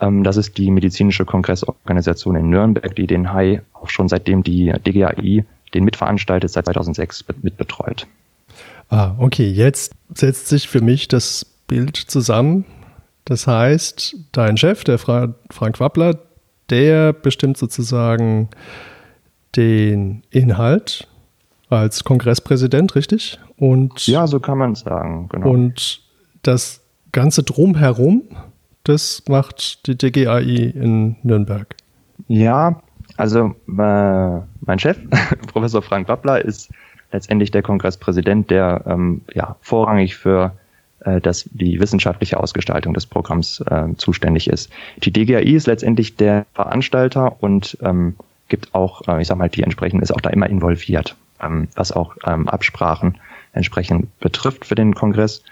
[0.00, 4.72] Ähm, das ist die medizinische Kongressorganisation in Nürnberg, die den Hai auch schon seitdem die
[4.72, 5.44] DGAI
[5.74, 8.06] den mitveranstaltet, seit 2006 mitbetreut.
[8.88, 12.64] Ah, okay, jetzt setzt sich für mich das Bild zusammen.
[13.24, 16.18] Das heißt, dein Chef, der Fra Frank Wappler,
[16.70, 18.48] der bestimmt sozusagen
[19.56, 21.08] den Inhalt
[21.68, 23.38] als Kongresspräsident, richtig?
[23.56, 25.50] Und ja, so kann man sagen, genau.
[25.50, 26.02] Und
[26.42, 26.80] das
[27.12, 28.22] ganze Drumherum,
[28.84, 31.74] das macht die DGAI in Nürnberg.
[32.28, 32.80] Ja,
[33.16, 34.98] also äh, mein Chef,
[35.52, 36.70] Professor Frank Wappler, ist
[37.12, 40.52] letztendlich der Kongresspräsident, der ähm, ja, vorrangig für
[41.00, 44.70] äh, das, die wissenschaftliche Ausgestaltung des Programms äh, zuständig ist.
[44.98, 48.16] Die DGAI ist letztendlich der Veranstalter und ähm,
[48.48, 51.92] gibt auch, äh, ich sag mal, die entsprechend ist auch da immer involviert, ähm, was
[51.92, 53.18] auch ähm, Absprachen
[53.52, 55.42] entsprechend betrifft für den Kongress.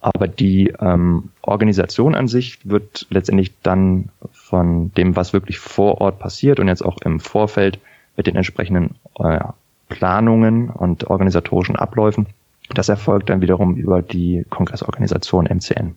[0.00, 6.18] Aber die ähm, Organisation an sich wird letztendlich dann von dem, was wirklich vor Ort
[6.18, 7.78] passiert und jetzt auch im Vorfeld
[8.20, 9.40] mit den entsprechenden äh,
[9.88, 12.26] Planungen und organisatorischen Abläufen,
[12.74, 15.96] das erfolgt dann wiederum über die Kongressorganisation MCN.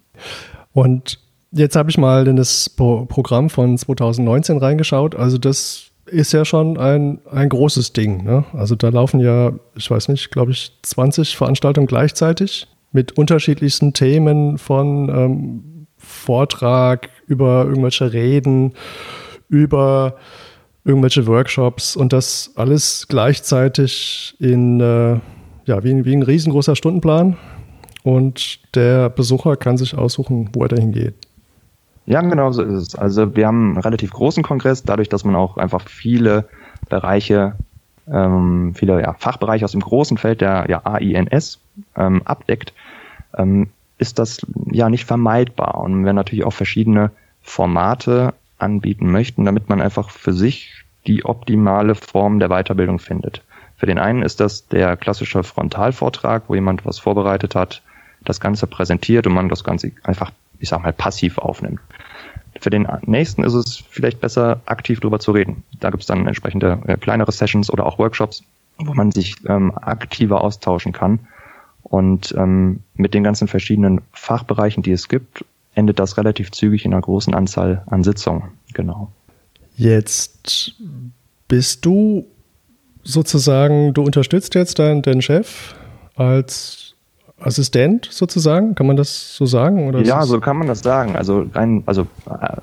[0.72, 1.20] Und
[1.52, 5.16] jetzt habe ich mal in das Pro Programm von 2019 reingeschaut.
[5.16, 8.24] Also das ist ja schon ein, ein großes Ding.
[8.24, 8.46] Ne?
[8.54, 14.58] Also da laufen ja, ich weiß nicht, glaube ich, 20 Veranstaltungen gleichzeitig mit unterschiedlichsten Themen
[14.58, 18.76] von ähm, Vortrag über irgendwelche Reden,
[19.50, 20.16] über
[20.86, 25.20] irgendwelche Workshops und das alles gleichzeitig in, äh,
[25.66, 27.38] ja, wie, wie ein riesengroßer Stundenplan.
[28.04, 31.16] Und der Besucher kann sich aussuchen, wo er dahin geht.
[32.06, 32.96] Ja, genau so ist es.
[32.96, 36.50] Also wir haben einen relativ großen Kongress, dadurch, dass man auch einfach viele
[36.90, 37.56] Bereiche,
[38.12, 41.60] ähm, viele ja, Fachbereiche aus dem großen Feld der ja, AINS
[41.96, 42.74] ähm, abdeckt,
[43.38, 43.70] ähm,
[44.00, 45.76] ist das ja nicht vermeidbar.
[45.80, 51.96] Und wir natürlich auch verschiedene Formate anbieten möchten, damit man einfach für sich die optimale
[51.96, 53.44] Form der Weiterbildung findet.
[53.78, 57.82] Für den einen ist das der klassische Frontalvortrag, wo jemand was vorbereitet hat,
[58.24, 61.82] das Ganze präsentiert und man das Ganze einfach, ich sag mal, passiv aufnimmt.
[62.60, 65.64] Für den nächsten ist es vielleicht besser, aktiv drüber zu reden.
[65.80, 68.44] Da gibt es dann entsprechende äh, kleinere Sessions oder auch Workshops,
[68.78, 71.20] wo man sich ähm, aktiver austauschen kann
[71.84, 75.44] und ähm, mit den ganzen verschiedenen Fachbereichen, die es gibt,
[75.76, 78.44] endet das relativ zügig in einer großen Anzahl an Sitzungen.
[78.74, 79.12] Genau.
[79.76, 80.76] Jetzt
[81.48, 82.26] bist du
[83.04, 85.76] sozusagen, du unterstützt jetzt deinen, deinen Chef
[86.16, 86.83] als
[87.46, 89.88] Assistent sozusagen, kann man das so sagen?
[89.88, 91.16] Oder ja, so kann man das sagen.
[91.16, 92.58] Also, ein, also äh,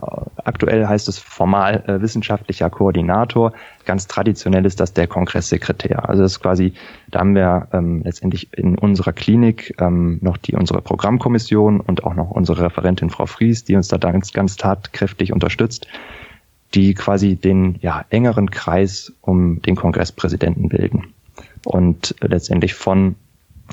[0.44, 3.52] Aktuell heißt es formal äh, wissenschaftlicher Koordinator.
[3.84, 6.08] Ganz traditionell ist das der Kongresssekretär.
[6.08, 6.74] Also das ist quasi,
[7.08, 12.14] da haben wir ähm, letztendlich in unserer Klinik ähm, noch die unsere Programmkommission und auch
[12.14, 15.86] noch unsere Referentin Frau Fries, die uns da ganz, ganz tatkräftig unterstützt,
[16.74, 21.12] die quasi den ja, engeren Kreis um den Kongresspräsidenten bilden
[21.64, 23.16] und letztendlich von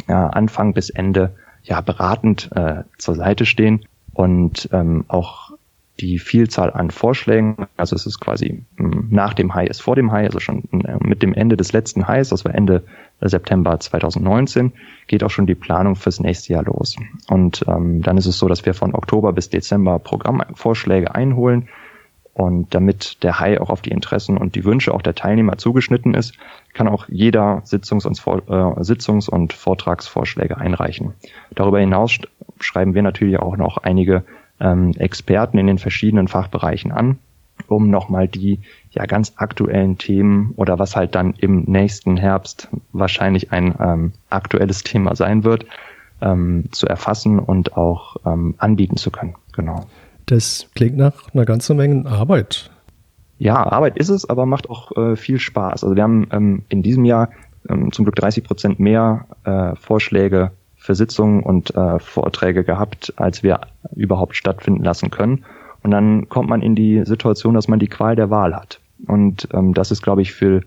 [0.07, 5.51] ja, Anfang bis Ende ja beratend äh, zur Seite stehen und ähm, auch
[5.99, 10.12] die Vielzahl an Vorschlägen, also es ist quasi hm, nach dem High ist vor dem
[10.12, 12.83] High, also schon äh, mit dem Ende des letzten Highs, das war Ende
[13.19, 14.73] September 2019,
[15.07, 16.95] geht auch schon die Planung fürs nächste Jahr los.
[17.29, 21.67] Und ähm, dann ist es so, dass wir von Oktober bis Dezember Programmvorschläge einholen.
[22.38, 26.13] Und damit der High auch auf die Interessen und die Wünsche auch der Teilnehmer zugeschnitten
[26.13, 26.36] ist,
[26.76, 31.15] kann auch jeder Sitzungs- und, äh, Sitzungs und Vortragsvorschläge einreichen.
[31.56, 32.19] Darüber hinaus
[32.60, 34.23] schreiben wir natürlich auch noch einige
[34.60, 37.17] ähm, Experten in den verschiedenen Fachbereichen an,
[37.67, 38.60] um nochmal die
[38.91, 44.84] ja ganz aktuellen Themen oder was halt dann im nächsten Herbst wahrscheinlich ein ähm, aktuelles
[44.84, 45.65] Thema sein wird,
[46.21, 49.34] ähm, zu erfassen und auch ähm, anbieten zu können.
[49.54, 49.88] Genau.
[50.27, 52.69] Das klingt nach einer ganzen Menge Arbeit.
[53.39, 55.83] Ja, Arbeit ist es, aber macht auch äh, viel Spaß.
[55.83, 57.29] Also wir haben ähm, in diesem Jahr
[57.69, 63.41] ähm, zum Glück 30 Prozent mehr äh, Vorschläge für Sitzungen und äh, Vorträge gehabt, als
[63.41, 63.61] wir
[63.95, 65.45] überhaupt stattfinden lassen können.
[65.83, 68.79] Und dann kommt man in die Situation, dass man die Qual der Wahl hat.
[69.05, 70.61] Und ähm, das ist, glaube ich, für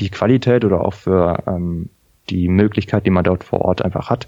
[0.00, 1.88] die Qualität oder auch für ähm,
[2.30, 4.26] die Möglichkeit, die man dort vor Ort einfach hat,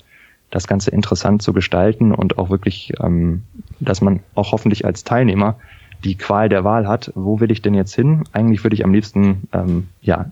[0.51, 3.43] das Ganze interessant zu gestalten und auch wirklich, ähm,
[3.81, 5.59] dass man auch hoffentlich als Teilnehmer
[6.05, 8.25] die Qual der Wahl hat, wo will ich denn jetzt hin?
[8.33, 10.27] Eigentlich würde ich am liebsten ähm, ja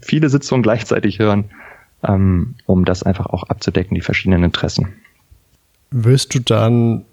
[0.00, 1.46] viele Sitzungen gleichzeitig hören
[2.06, 4.94] ähm, um das einfach auch abzudecken, die verschiedenen Interessen.
[5.90, 7.04] Wirst du dann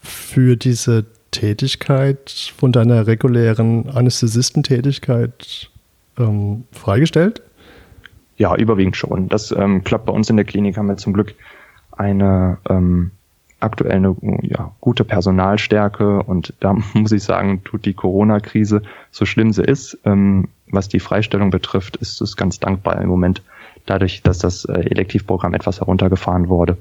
[0.00, 5.70] für diese Tätigkeit von deiner regulären Anästhesistentätigkeit
[6.18, 7.42] ähm, freigestellt?
[8.36, 9.28] Ja, überwiegend schon.
[9.28, 11.34] Das ähm, klappt bei uns in der Klinik, haben wir zum Glück
[11.92, 13.10] eine ähm,
[13.60, 19.52] aktuell eine ja, gute Personalstärke und da muss ich sagen, tut die Corona-Krise, so schlimm
[19.52, 23.42] sie ist, ähm, was die Freistellung betrifft, ist es ganz dankbar im Moment
[23.86, 26.76] dadurch, dass das äh, Elektivprogramm etwas heruntergefahren wurde,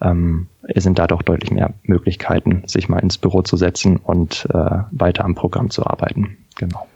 [0.00, 4.70] ähm, sind da doch deutlich mehr Möglichkeiten, sich mal ins Büro zu setzen und äh,
[4.90, 6.36] weiter am Programm zu arbeiten.
[6.56, 6.86] Genau.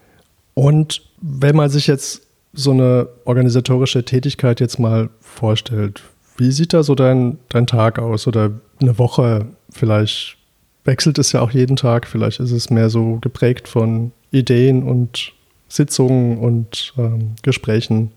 [0.54, 6.02] Und wenn man sich jetzt so eine organisatorische Tätigkeit jetzt mal vorstellt,
[6.38, 9.46] wie sieht da so dein, dein Tag aus oder eine Woche?
[9.70, 10.38] Vielleicht
[10.84, 15.32] wechselt es ja auch jeden Tag, vielleicht ist es mehr so geprägt von Ideen und
[15.68, 18.12] Sitzungen und ähm, Gesprächen.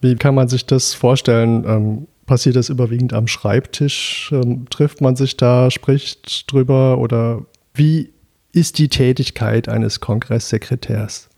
[0.00, 1.64] Wie kann man sich das vorstellen?
[1.66, 4.30] Ähm, passiert das überwiegend am Schreibtisch?
[4.32, 8.10] Ähm, trifft man sich da, spricht drüber oder wie
[8.52, 11.30] ist die Tätigkeit eines Kongresssekretärs?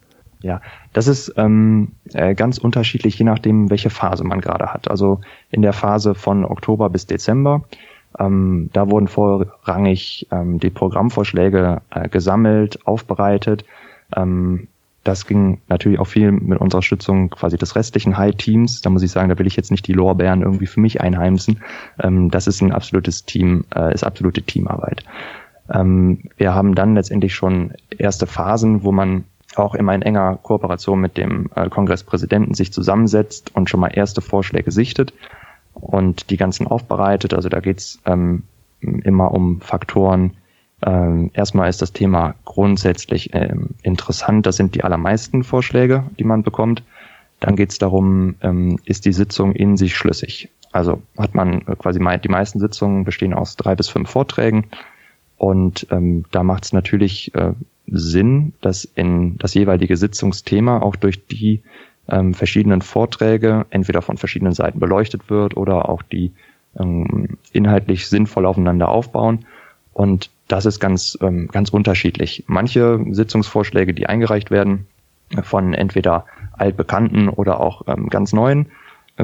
[0.47, 0.61] Ja,
[0.93, 4.89] das ist ähm, äh, ganz unterschiedlich, je nachdem, welche Phase man gerade hat.
[4.89, 7.65] Also in der Phase von Oktober bis Dezember,
[8.21, 13.65] ähm, da wurden vorrangig ähm, die Programmvorschläge äh, gesammelt, aufbereitet.
[14.15, 14.69] Ähm,
[15.03, 18.83] das ging natürlich auch viel mit unserer Stützung quasi des restlichen High-Teams.
[18.83, 21.61] Da muss ich sagen, da will ich jetzt nicht die Lorbeeren irgendwie für mich einheimsen.
[22.01, 25.03] Ähm, das ist ein absolutes Team, äh, ist absolute Teamarbeit.
[25.75, 29.25] Ähm, wir haben dann letztendlich schon erste Phasen, wo man
[29.59, 34.21] auch immer in enger Kooperation mit dem äh, Kongresspräsidenten sich zusammensetzt und schon mal erste
[34.21, 35.12] Vorschläge sichtet
[35.75, 37.35] und die ganzen aufbereitet.
[37.35, 38.45] Also da geht's ähm,
[38.81, 40.33] immer um Faktoren,
[40.83, 44.47] ähm, erstmal ist das Thema grundsätzlich ähm, interessant.
[44.47, 46.83] Das sind die allermeisten Vorschläge, die man bekommt.
[47.40, 50.51] Dann geht es darum, ähm, ist die Sitzung in sich schlüssig?
[50.73, 54.66] Also hat man äh, quasi die meisten Sitzungen bestehen aus drei bis fünf Vorträgen.
[55.38, 57.53] Und ähm, da macht es natürlich äh,
[57.87, 61.62] Sinn, dass in das jeweilige Sitzungsthema auch durch die
[62.09, 66.33] ähm, verschiedenen Vorträge entweder von verschiedenen Seiten beleuchtet wird oder auch die
[66.79, 69.46] ähm, inhaltlich sinnvoll aufeinander aufbauen.
[69.92, 72.44] Und das ist ganz, ähm, ganz unterschiedlich.
[72.46, 74.87] Manche Sitzungsvorschläge, die eingereicht werden,
[75.42, 78.66] von entweder altbekannten oder auch ähm, ganz neuen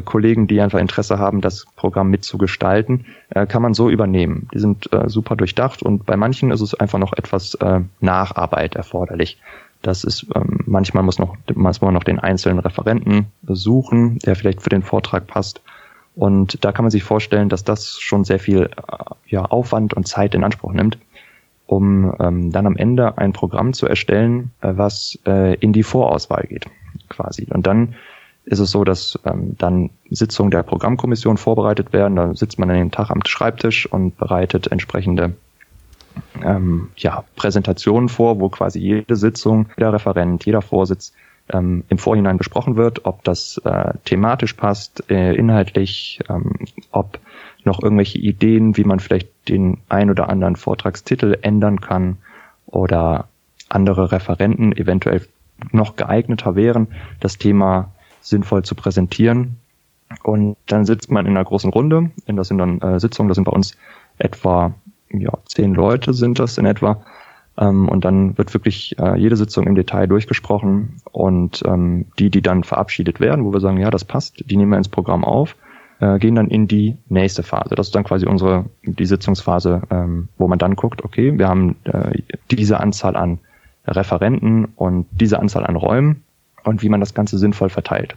[0.00, 4.48] Kollegen, die einfach Interesse haben, das Programm mitzugestalten, äh, kann man so übernehmen.
[4.55, 8.74] Die sind äh, super durchdacht und bei manchen ist es einfach noch etwas äh, Nacharbeit
[8.74, 9.38] erforderlich.
[9.83, 14.70] Das ist ähm, manchmal muss noch muss noch den einzelnen Referenten suchen, der vielleicht für
[14.70, 15.61] den Vortrag passt.
[16.14, 20.07] Und da kann man sich vorstellen, dass das schon sehr viel äh, ja, Aufwand und
[20.07, 20.98] Zeit in Anspruch nimmt
[21.72, 26.44] um ähm, dann am Ende ein Programm zu erstellen, äh, was äh, in die Vorauswahl
[26.46, 26.66] geht,
[27.09, 27.46] quasi.
[27.48, 27.94] Und dann
[28.44, 32.16] ist es so, dass ähm, dann Sitzungen der Programmkommission vorbereitet werden.
[32.16, 35.35] Da sitzt man an dem Tag am Schreibtisch und bereitet entsprechende
[36.42, 41.12] ähm, ja, Präsentationen vor, wo quasi jede Sitzung, jeder Referent, jeder Vorsitz
[41.50, 46.52] ähm, im Vorhinein besprochen wird, ob das äh, thematisch passt, äh, inhaltlich, ähm,
[46.90, 47.18] ob
[47.64, 52.18] noch irgendwelche Ideen, wie man vielleicht den ein oder anderen Vortragstitel ändern kann
[52.66, 53.28] oder
[53.68, 55.26] andere Referenten eventuell
[55.70, 56.88] noch geeigneter wären,
[57.20, 57.92] das Thema
[58.23, 59.59] sinnvoll zu präsentieren.
[60.23, 62.11] Und dann sitzt man in einer großen Runde.
[62.27, 63.77] Das sind dann äh, Sitzungen, das sind bei uns
[64.19, 64.75] etwa
[65.13, 67.03] ja, zehn Leute sind das in etwa.
[67.59, 72.43] Ähm, und dann wird wirklich äh, jede Sitzung im Detail durchgesprochen und ähm, die, die
[72.43, 75.57] dann verabschiedet werden, wo wir sagen, ja, das passt, die nehmen wir ins Programm auf,
[76.01, 77.75] äh, gehen dann in die nächste Phase.
[77.75, 81.77] Das ist dann quasi unsere die Sitzungsphase, ähm, wo man dann guckt, okay, wir haben
[81.85, 83.39] äh, diese Anzahl an
[83.87, 86.23] Referenten und diese Anzahl an Räumen
[86.64, 88.16] und wie man das Ganze sinnvoll verteilt.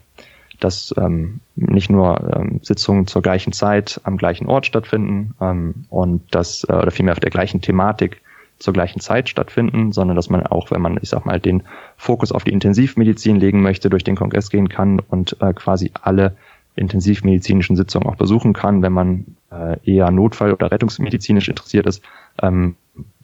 [0.60, 6.24] Dass ähm, nicht nur ähm, Sitzungen zur gleichen Zeit am gleichen Ort stattfinden ähm, und
[6.32, 8.22] das äh, oder vielmehr auf der gleichen Thematik
[8.58, 11.64] zur gleichen Zeit stattfinden, sondern dass man auch, wenn man, ich sag mal, den
[11.98, 16.38] Fokus auf die Intensivmedizin legen möchte, durch den Kongress gehen kann und äh, quasi alle
[16.76, 18.82] intensivmedizinischen Sitzungen auch besuchen kann.
[18.82, 22.02] Wenn man äh, eher Notfall- oder rettungsmedizinisch interessiert ist,
[22.42, 22.76] ähm,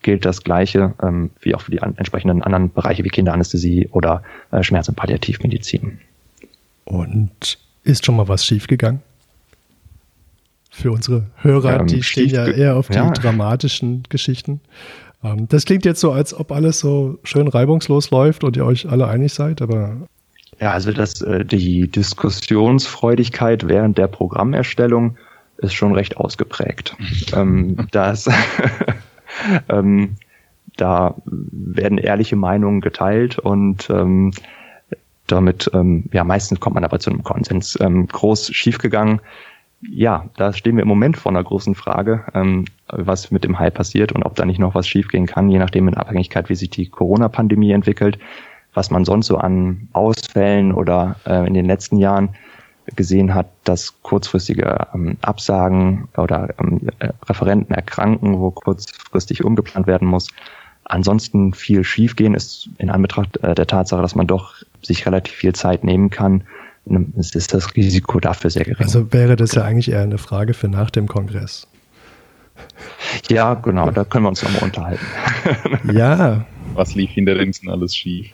[0.01, 4.23] gilt das Gleiche ähm, wie auch für die an, entsprechenden anderen Bereiche wie Kinderanästhesie oder
[4.51, 5.99] äh, Schmerz- und Palliativmedizin.
[6.86, 9.01] Und ist schon mal was schiefgegangen?
[10.69, 13.12] Für unsere Hörer, ähm, die stehen ja eher auf die ja.
[13.12, 14.62] dramatischen Geschichten.
[15.23, 18.89] Ähm, das klingt jetzt so, als ob alles so schön reibungslos läuft und ihr euch
[18.89, 20.07] alle einig seid, aber.
[20.60, 25.17] Ja, also das, äh, die Diskussionsfreudigkeit während der Programmerstellung
[25.57, 26.95] ist schon recht ausgeprägt.
[27.36, 28.29] ähm, das,
[29.70, 30.15] ähm,
[30.78, 34.32] da werden ehrliche Meinungen geteilt und ähm,
[35.28, 37.78] damit, ähm, ja, meistens kommt man aber zu einem Konsens.
[37.80, 39.22] Ähm, groß schiefgegangen
[39.89, 43.70] ja, da stehen wir im Moment vor einer großen Frage, ähm, was mit dem Hai
[43.70, 46.70] passiert und ob da nicht noch was schiefgehen kann, je nachdem in Abhängigkeit, wie sich
[46.70, 48.20] die Corona-Pandemie entwickelt,
[48.74, 52.30] was man sonst so an Ausfällen oder äh, in den letzten Jahren
[52.95, 60.08] gesehen hat, dass kurzfristige ähm, Absagen oder ähm, äh, Referenten erkranken, wo kurzfristig umgeplant werden
[60.08, 60.30] muss.
[60.84, 65.54] Ansonsten viel schiefgehen ist in Anbetracht äh, der Tatsache, dass man doch sich relativ viel
[65.54, 66.43] Zeit nehmen kann,
[67.15, 68.84] ist das Risiko dafür sehr gering.
[68.84, 71.67] Also wäre das ja eigentlich eher eine Frage für nach dem Kongress.
[73.30, 75.06] Ja, genau, da können wir uns nochmal unterhalten.
[75.93, 76.45] Ja.
[76.73, 78.32] Was lief hinter den alles schief?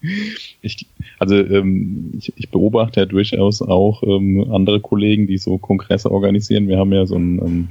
[0.62, 0.86] ich,
[1.20, 6.66] also ähm, ich, ich beobachte ja durchaus auch ähm, andere Kollegen, die so Kongresse organisieren.
[6.66, 7.68] Wir haben ja so einen ähm,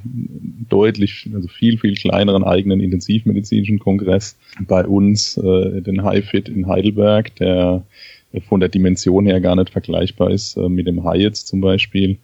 [0.70, 7.36] deutlich, also viel, viel kleineren eigenen intensivmedizinischen Kongress bei uns, äh, den HiFit in Heidelberg,
[7.38, 7.84] der
[8.48, 12.20] von der Dimension her gar nicht vergleichbar ist äh, mit dem High jetzt zum Beispiel.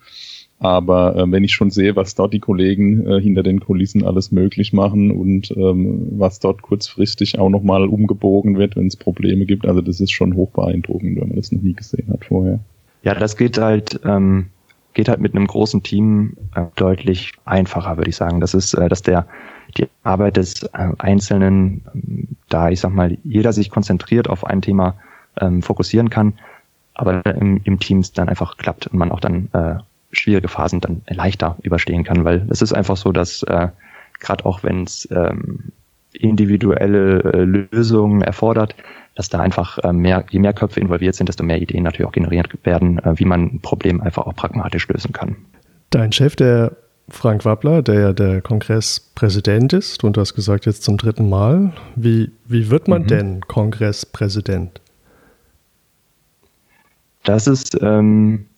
[0.59, 4.31] Aber äh, wenn ich schon sehe, was dort die Kollegen äh, hinter den Kulissen alles
[4.31, 9.67] möglich machen und ähm, was dort kurzfristig auch nochmal umgebogen wird, wenn es Probleme gibt,
[9.67, 12.59] also das ist schon hoch beeindruckend, wenn man das noch nie gesehen hat vorher.
[13.03, 14.47] Ja, das geht halt, ähm,
[14.93, 18.39] geht halt mit einem großen Team äh, deutlich einfacher, würde ich sagen.
[18.39, 19.27] Das ist, äh, dass der
[19.77, 24.61] die Arbeit des äh, Einzelnen, äh, da ich sag mal, jeder sich konzentriert auf ein
[24.61, 24.95] Thema
[25.39, 26.33] ähm, fokussieren kann,
[26.93, 29.75] aber im, im Teams dann einfach klappt und man auch dann äh,
[30.15, 33.69] schwierige Phasen dann leichter überstehen kann, weil es ist einfach so, dass äh,
[34.19, 35.71] gerade auch wenn es ähm,
[36.13, 38.75] individuelle äh, Lösungen erfordert,
[39.15, 42.13] dass da einfach äh, mehr, je mehr Köpfe involviert sind, desto mehr Ideen natürlich auch
[42.13, 45.36] generiert werden, äh, wie man ein Problem einfach auch pragmatisch lösen kann.
[45.89, 46.73] Dein Chef, der
[47.10, 51.73] Frank Wappler, der ja der Kongresspräsident ist, und du hast gesagt jetzt zum dritten Mal,
[51.95, 53.08] wie, wie wird man mhm.
[53.08, 54.82] denn Kongresspräsident?
[57.23, 58.54] Das ist, ähm, äh,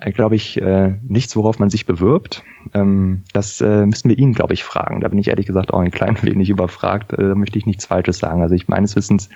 [0.00, 2.42] glaube ich, äh, nichts, worauf man sich bewirbt.
[2.74, 5.00] Ähm, das äh, müssen wir ihn, glaube ich, fragen.
[5.00, 7.12] Da bin ich ehrlich gesagt auch ein klein wenig überfragt.
[7.12, 8.42] Äh, da möchte ich nichts Falsches sagen.
[8.42, 9.28] Also ich meines Wissens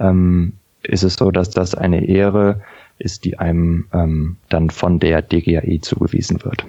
[0.00, 2.62] ähm, ist es so, dass das eine Ehre
[2.98, 6.64] ist, die einem ähm, dann von der DGAI zugewiesen wird.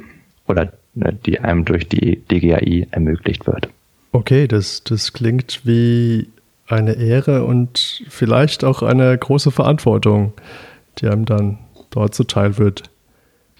[0.47, 3.69] Oder äh, die einem durch die DGAI ermöglicht wird.
[4.11, 6.27] Okay, das, das klingt wie
[6.67, 10.33] eine Ehre und vielleicht auch eine große Verantwortung
[11.01, 11.57] die einem dann
[11.89, 12.83] dort zuteil wird.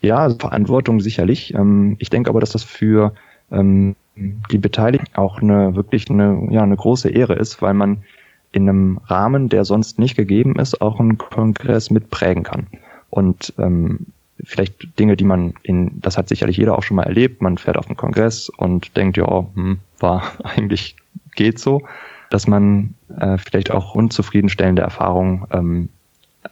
[0.01, 1.53] Ja, also Verantwortung sicherlich.
[1.53, 3.13] Ähm, ich denke aber, dass das für
[3.51, 8.03] ähm, die Beteiligten auch eine wirklich eine, ja, eine große Ehre ist, weil man
[8.51, 12.67] in einem Rahmen, der sonst nicht gegeben ist, auch einen Kongress mitprägen kann.
[13.09, 14.07] Und ähm,
[14.43, 17.77] vielleicht Dinge, die man in, das hat sicherlich jeder auch schon mal erlebt, man fährt
[17.77, 20.95] auf einen Kongress und denkt, ja, hm, war eigentlich
[21.35, 21.83] geht so,
[22.29, 25.89] dass man äh, vielleicht auch unzufriedenstellende Erfahrungen ähm,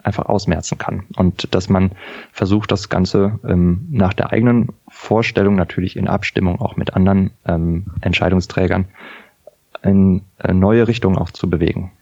[0.02, 1.04] einfach ausmerzen kann.
[1.16, 1.92] Und dass man
[2.32, 7.86] versucht, das Ganze ähm, nach der eigenen Vorstellung, natürlich in Abstimmung auch mit anderen ähm,
[8.00, 8.86] Entscheidungsträgern,
[9.82, 11.92] in äh, neue Richtungen auch zu bewegen.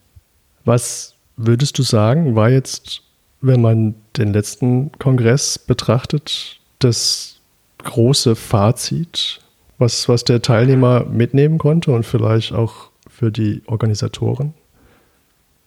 [0.65, 3.03] Was würdest du sagen, war jetzt,
[3.41, 7.41] wenn man den letzten Kongress betrachtet, das
[7.79, 9.41] große Fazit,
[9.79, 14.55] was, was der Teilnehmer mitnehmen konnte und vielleicht auch für die Organisatoren?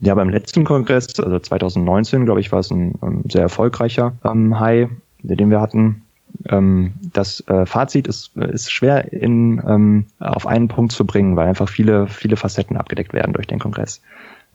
[0.02, 4.60] Ja, beim letzten Kongress, also 2019, glaube ich, war es ein, ein sehr erfolgreicher ähm,
[4.60, 4.90] High,
[5.24, 6.04] den wir hatten.
[6.48, 11.48] Ähm, das äh, Fazit ist, ist schwer in, ähm, auf einen Punkt zu bringen, weil
[11.48, 14.02] einfach viele, viele Facetten abgedeckt werden durch den Kongress.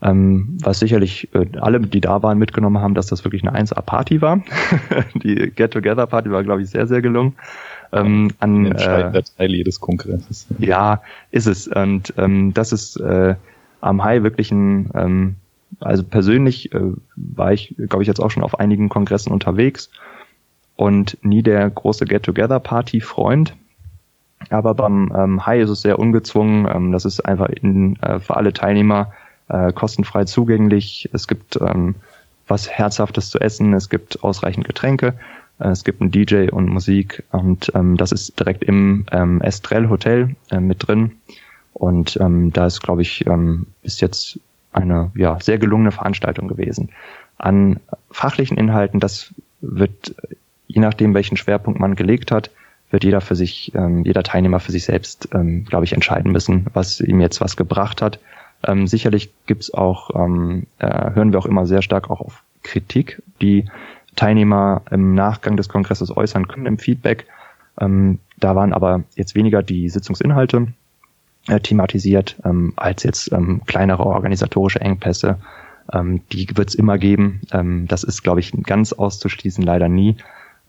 [0.02, 4.22] Ähm, was sicherlich äh, alle, die da waren, mitgenommen haben, dass das wirklich eine 1A-Party
[4.22, 4.42] war.
[5.14, 7.34] die Get-Together-Party war, glaube ich, sehr, sehr gelungen.
[7.92, 10.46] Ähm, an, äh, Teil jedes Kongresses.
[10.58, 11.68] Ja, ist es.
[11.68, 13.36] Und ähm, das ist äh,
[13.84, 15.36] am High wirklich ein, ähm,
[15.80, 19.90] also persönlich äh, war ich, glaube ich, jetzt auch schon auf einigen Kongressen unterwegs
[20.76, 23.54] und nie der große Get-Together-Party-Freund.
[24.50, 26.66] Aber beim ähm, High ist es sehr ungezwungen.
[26.70, 29.12] Ähm, das ist einfach in, äh, für alle Teilnehmer
[29.48, 31.08] äh, kostenfrei zugänglich.
[31.12, 31.94] Es gibt ähm,
[32.46, 35.14] was Herzhaftes zu essen, es gibt ausreichend Getränke,
[35.58, 39.88] äh, es gibt einen DJ und Musik und ähm, das ist direkt im ähm, Estrell
[39.88, 41.12] Hotel äh, mit drin.
[41.74, 44.38] Und ähm, da ist, glaube ich, ähm, bis jetzt
[44.72, 46.90] eine ja, sehr gelungene Veranstaltung gewesen.
[47.36, 50.14] An fachlichen Inhalten, das wird,
[50.66, 52.50] je nachdem, welchen Schwerpunkt man gelegt hat,
[52.90, 56.66] wird jeder für sich, ähm, jeder Teilnehmer für sich selbst, ähm, glaube ich, entscheiden müssen,
[56.74, 58.20] was ihm jetzt was gebracht hat.
[58.62, 63.20] Ähm, sicherlich gibt's auch, ähm, äh, hören wir auch immer sehr stark auch auf Kritik,
[63.42, 63.66] die
[64.16, 67.26] Teilnehmer im Nachgang des Kongresses äußern können im Feedback.
[67.80, 70.68] Ähm, da waren aber jetzt weniger die Sitzungsinhalte
[71.48, 75.38] äh, thematisiert ähm, als jetzt ähm, kleinere organisatorische Engpässe.
[75.92, 77.42] Ähm, die wird's immer geben.
[77.52, 80.16] Ähm, das ist, glaube ich, ganz auszuschließen leider nie.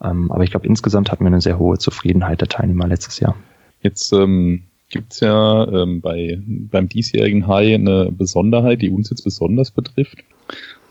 [0.03, 3.36] Ähm, aber ich glaube, insgesamt hatten wir eine sehr hohe Zufriedenheit der Teilnehmer letztes Jahr.
[3.82, 9.23] Jetzt ähm, gibt es ja ähm, bei, beim diesjährigen High eine Besonderheit, die uns jetzt
[9.23, 10.23] besonders betrifft.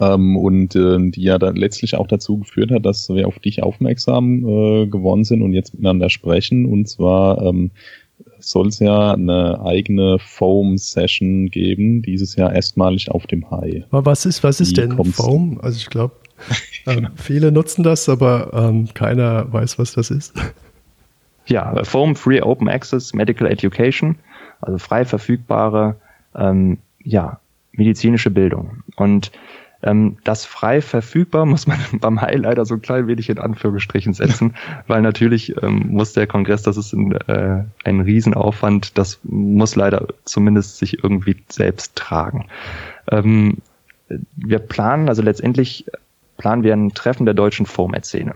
[0.00, 3.62] Ähm, und äh, die ja dann letztlich auch dazu geführt hat, dass wir auf dich
[3.62, 6.66] aufmerksam äh, geworden sind und jetzt miteinander sprechen.
[6.66, 7.70] Und zwar ähm,
[8.50, 13.84] soll es ja eine eigene Foam-Session geben, dieses Jahr erstmalig auf dem High.
[13.90, 15.58] Was ist, was ist denn Foam?
[15.62, 16.14] Also ich glaube,
[16.86, 20.34] ähm, viele nutzen das, aber ähm, keiner weiß, was das ist.
[21.46, 24.16] Ja, Foam Free Open Access Medical Education,
[24.60, 25.96] also frei verfügbare
[26.34, 27.38] ähm, ja,
[27.72, 28.82] medizinische Bildung.
[28.96, 29.30] Und
[29.84, 34.14] ähm, das frei verfügbar muss man beim Heil leider so ein klein wenig in Anführungsstrichen
[34.14, 34.54] setzen,
[34.86, 40.08] weil natürlich ähm, muss der Kongress, das ist ein, äh, ein Riesenaufwand, das muss leider
[40.24, 42.46] zumindest sich irgendwie selbst tragen.
[43.10, 43.58] Ähm,
[44.36, 45.86] wir planen, also letztendlich
[46.36, 48.34] planen wir ein Treffen der deutschen Format-Szene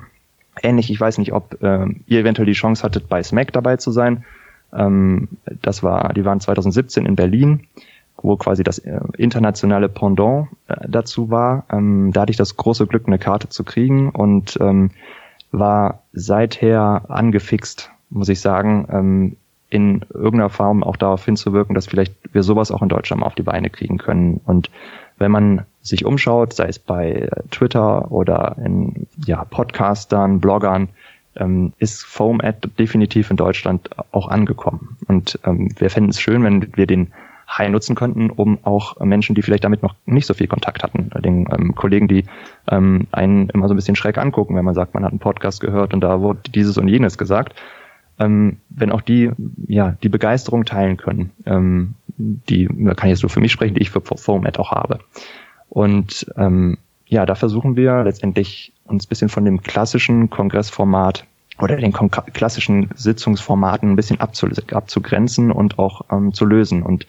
[0.62, 0.90] ähnlich.
[0.90, 4.24] Ich weiß nicht, ob ähm, ihr eventuell die Chance hattet, bei SMAC dabei zu sein.
[4.72, 5.28] Ähm,
[5.62, 7.66] das war, die waren 2017 in Berlin,
[8.22, 11.64] wo quasi das äh, internationale Pendant äh, dazu war.
[11.70, 14.90] Ähm, da hatte ich das große Glück, eine Karte zu kriegen und ähm,
[15.52, 19.36] war seither angefixt, muss ich sagen, ähm,
[19.70, 23.34] in irgendeiner Form auch darauf hinzuwirken, dass vielleicht wir sowas auch in Deutschland mal auf
[23.34, 24.40] die Beine kriegen können.
[24.46, 24.70] Und
[25.18, 30.88] wenn man sich umschaut, sei es bei Twitter oder in ja, Podcastern, Bloggern,
[31.36, 34.96] ähm, ist Foam Ad definitiv in Deutschland auch angekommen.
[35.06, 37.12] Und ähm, wir fänden es schön, wenn wir den
[37.48, 41.10] High nutzen könnten, um auch Menschen, die vielleicht damit noch nicht so viel Kontakt hatten,
[41.24, 42.24] den ähm, Kollegen, die
[42.70, 45.60] ähm, einen immer so ein bisschen schräg angucken, wenn man sagt, man hat einen Podcast
[45.60, 47.54] gehört und da wurde dieses und jenes gesagt,
[48.18, 49.30] ähm, wenn auch die
[49.66, 53.74] ja die Begeisterung teilen können, ähm, die da kann ich jetzt nur für mich sprechen,
[53.74, 54.98] die ich für Foam Ad auch habe.
[55.70, 61.24] Und ähm, ja, da versuchen wir letztendlich uns bisschen von dem klassischen Kongressformat
[61.60, 67.06] oder den klassischen Sitzungsformaten ein bisschen abzugrenzen und auch ähm, zu lösen und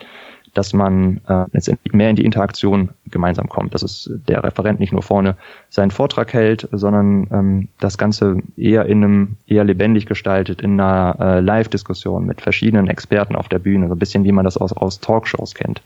[0.53, 4.91] dass man äh, letztendlich mehr in die Interaktion gemeinsam kommt, dass es der Referent nicht
[4.91, 5.37] nur vorne
[5.69, 11.15] seinen Vortrag hält, sondern ähm, das Ganze eher in einem eher lebendig gestaltet, in einer
[11.19, 14.73] äh, Live-Diskussion mit verschiedenen Experten auf der Bühne, so ein bisschen wie man das aus,
[14.73, 15.81] aus Talkshows kennt.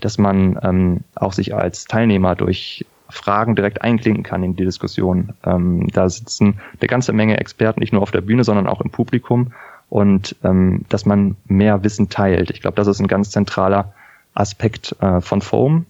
[0.00, 5.34] Dass man ähm, auch sich als Teilnehmer durch Fragen direkt einklinken kann in die Diskussion.
[5.44, 8.90] Ähm, da sitzen eine ganze Menge Experten, nicht nur auf der Bühne, sondern auch im
[8.90, 9.52] Publikum
[9.88, 12.50] und ähm, dass man mehr Wissen teilt.
[12.50, 13.92] Ich glaube, das ist ein ganz zentraler
[14.34, 15.84] Aspekt äh, von Foam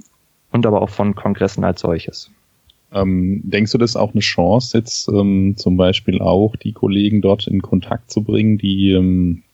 [0.51, 2.31] und aber auch von Kongressen als solches.
[2.93, 7.23] Ähm, denkst du, das ist auch eine Chance, jetzt ähm, zum Beispiel auch die Kollegen
[7.23, 9.45] dort in Kontakt zu bringen, die, ähm,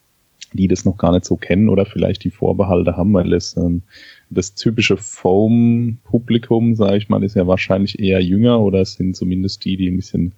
[0.53, 3.83] die das noch gar nicht so kennen oder vielleicht die Vorbehalte haben, weil es ähm,
[4.31, 9.77] das typische Foam-Publikum, sage ich mal, ist ja wahrscheinlich eher jünger oder sind zumindest die,
[9.77, 10.33] die ein bisschen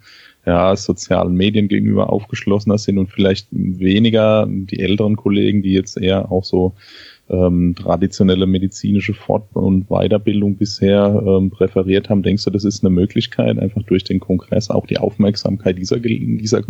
[0.47, 6.33] ja, sozialen Medien gegenüber aufgeschlossener sind und vielleicht weniger die älteren Kollegen, die jetzt eher
[6.33, 6.75] auch so
[7.31, 12.23] ähm, traditionelle medizinische Fort- und Weiterbildung bisher ähm, präferiert haben.
[12.23, 16.63] Denkst du, das ist eine Möglichkeit, einfach durch den Kongress auch die Aufmerksamkeit dieser, dieser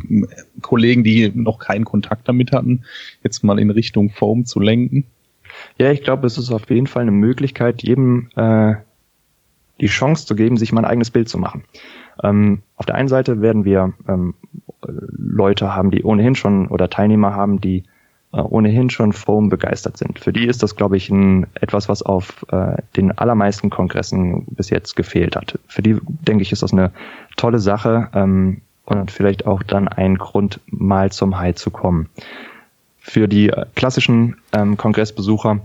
[0.61, 2.83] Kollegen, die noch keinen Kontakt damit hatten,
[3.25, 5.05] jetzt mal in Richtung Foam zu lenken?
[5.79, 8.75] Ja, ich glaube, es ist auf jeden Fall eine Möglichkeit, jedem äh,
[9.81, 11.65] die Chance zu geben, sich mal ein eigenes Bild zu machen.
[12.23, 14.35] Ähm, auf der einen Seite werden wir ähm,
[14.83, 17.85] Leute haben, die ohnehin schon oder Teilnehmer haben, die
[18.33, 20.19] ohnehin schon Foam begeistert sind.
[20.19, 24.71] Für die ist das, glaube ich, ein, etwas, was auf äh, den allermeisten Kongressen bis
[24.71, 25.59] jetzt gefehlt hat.
[25.67, 26.93] Für die, denke ich, ist das eine
[27.37, 32.09] tolle Sache ähm, und vielleicht auch dann ein Grund, mal zum High zu kommen.
[33.01, 35.61] Für die äh, klassischen ähm, Kongressbesucher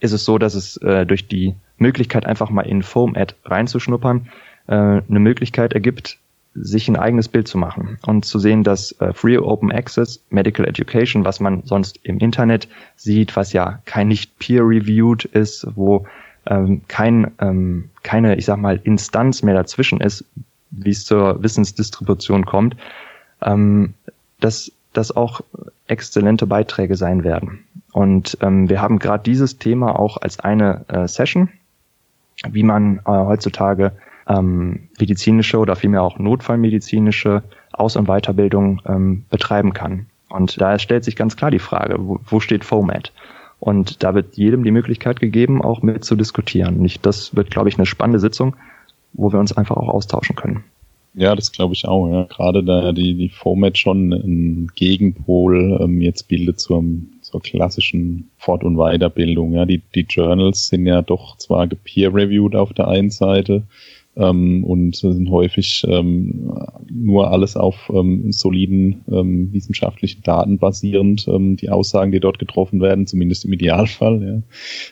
[0.00, 4.28] ist es so, dass es äh, durch die Möglichkeit, einfach mal in Foam-Ad reinzuschnuppern,
[4.66, 6.18] äh, eine Möglichkeit ergibt,
[6.60, 10.66] sich ein eigenes Bild zu machen und zu sehen, dass äh, Free Open Access Medical
[10.66, 16.06] Education, was man sonst im Internet sieht, was ja kein nicht peer-reviewed ist, wo
[16.46, 20.24] ähm, kein, ähm, keine, ich sag mal, Instanz mehr dazwischen ist,
[20.70, 22.76] wie es zur Wissensdistribution kommt,
[23.42, 23.94] ähm,
[24.40, 25.40] dass das auch
[25.86, 27.64] exzellente Beiträge sein werden.
[27.92, 31.50] Und ähm, wir haben gerade dieses Thema auch als eine äh, Session,
[32.48, 33.92] wie man äh, heutzutage
[34.28, 40.06] ähm, medizinische oder vielmehr auch notfallmedizinische Aus- und Weiterbildung ähm, betreiben kann.
[40.28, 43.12] Und da stellt sich ganz klar die Frage, wo, wo steht FOMAT?
[43.60, 46.78] Und da wird jedem die Möglichkeit gegeben, auch mit zu diskutieren.
[46.78, 48.54] Und das wird, glaube ich, eine spannende Sitzung,
[49.14, 50.64] wo wir uns einfach auch austauschen können.
[51.14, 52.08] Ja, das glaube ich auch.
[52.08, 52.24] Ja.
[52.24, 56.84] Gerade da die, die Format schon einen Gegenpol ähm, jetzt bildet zur,
[57.22, 59.54] zur klassischen Fort- und Weiterbildung.
[59.54, 59.64] Ja.
[59.64, 63.64] Die, die Journals sind ja doch zwar peer-reviewed auf der einen Seite,
[64.18, 66.52] ähm, und sind häufig ähm,
[66.90, 72.80] nur alles auf ähm, soliden ähm, wissenschaftlichen Daten basierend, ähm, die Aussagen, die dort getroffen
[72.80, 74.42] werden, zumindest im Idealfall.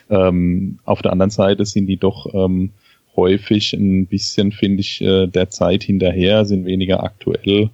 [0.09, 0.27] Ja.
[0.29, 2.71] Ähm, auf der anderen Seite sind die doch ähm,
[3.15, 7.69] häufig ein bisschen, finde ich, äh, der Zeit hinterher, sind weniger aktuell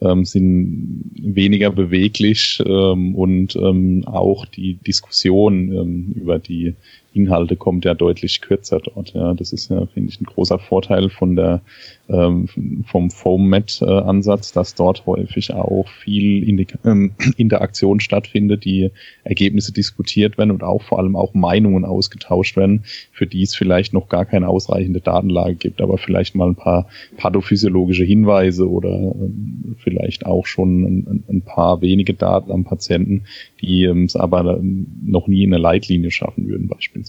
[0.00, 6.74] ähm, sind weniger beweglich ähm, und ähm, auch die Diskussion ähm, über die
[7.16, 9.14] Inhalte kommt ja deutlich kürzer dort.
[9.14, 11.62] Ja, das ist ja, finde ich, ein großer Vorteil von der
[12.08, 12.48] ähm,
[12.86, 18.90] vom FOAM-Met-Ansatz, dass dort häufig auch viel Indika ähm, Interaktion stattfindet, die
[19.24, 23.92] Ergebnisse diskutiert werden und auch vor allem auch Meinungen ausgetauscht werden, für die es vielleicht
[23.92, 26.86] noch gar keine ausreichende Datenlage gibt, aber vielleicht mal ein paar
[27.16, 33.24] pathophysiologische Hinweise oder ähm, vielleicht auch schon ein, ein, paar wenige Daten am Patienten,
[33.60, 37.05] die ähm, es aber noch nie in eine Leitlinie schaffen würden beispielsweise.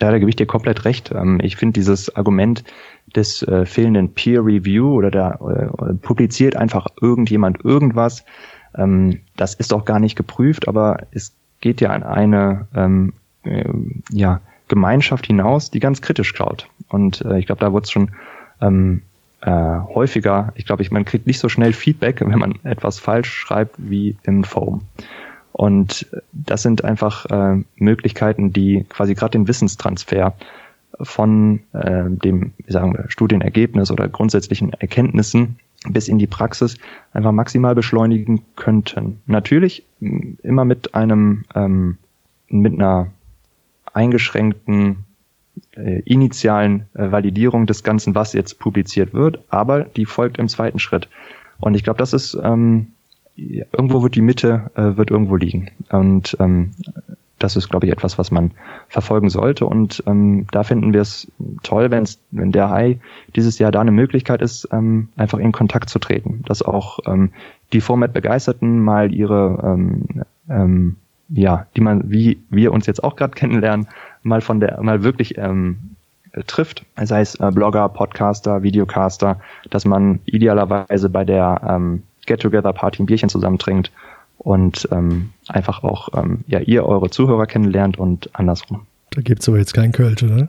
[0.00, 1.10] Ja, da gebe ich dir komplett recht.
[1.14, 2.64] Ähm, ich finde dieses Argument
[3.14, 8.24] des äh, fehlenden Peer Review oder da äh, publiziert einfach irgendjemand irgendwas,
[8.74, 13.12] ähm, das ist auch gar nicht geprüft, aber es geht ja an eine ähm,
[13.44, 13.64] äh,
[14.10, 16.68] ja, Gemeinschaft hinaus, die ganz kritisch schaut.
[16.88, 18.10] Und ich glaube, da wurde es schon
[18.60, 19.02] ähm,
[19.42, 23.32] äh, häufiger, ich glaube, ich, man kriegt nicht so schnell Feedback, wenn man etwas falsch
[23.32, 24.82] schreibt wie im Forum.
[25.52, 30.34] Und das sind einfach äh, Möglichkeiten, die quasi gerade den Wissenstransfer
[31.00, 36.78] von äh, dem, wie sagen wir, Studienergebnis oder grundsätzlichen Erkenntnissen bis in die Praxis
[37.12, 39.20] einfach maximal beschleunigen könnten.
[39.26, 41.98] Natürlich immer mit einem, ähm,
[42.48, 43.08] mit einer
[43.92, 45.04] eingeschränkten
[45.76, 50.78] äh, initialen äh, Validierung des Ganzen, was jetzt publiziert wird, aber die folgt im zweiten
[50.78, 51.08] Schritt.
[51.60, 52.91] Und ich glaube, das ist ähm,
[53.36, 55.70] irgendwo wird die Mitte äh, wird irgendwo liegen.
[55.90, 56.72] Und ähm,
[57.42, 58.52] das ist, glaube ich, etwas, was man
[58.88, 59.66] verfolgen sollte.
[59.66, 61.30] Und ähm, da finden wir es
[61.62, 63.00] toll, wenn's, wenn der Hai
[63.34, 66.42] dieses Jahr da eine Möglichkeit ist, ähm, einfach in Kontakt zu treten.
[66.46, 67.32] Dass auch ähm,
[67.72, 70.04] die Format-Begeisterten mal ihre, ähm,
[70.48, 70.96] ähm,
[71.28, 73.88] ja, die man, wie wir uns jetzt auch gerade kennenlernen,
[74.22, 75.96] mal von der, mal wirklich ähm,
[76.46, 83.06] trifft, sei es äh, Blogger, Podcaster, Videocaster, dass man idealerweise bei der ähm, Get-Together-Party ein
[83.06, 83.90] Bierchen zusammentrinkt
[84.38, 88.86] und ähm, einfach auch ähm, ja, ihr eure Zuhörer kennenlernt und andersrum.
[89.10, 90.48] Da gibt es aber jetzt keinen Kölsch, oder?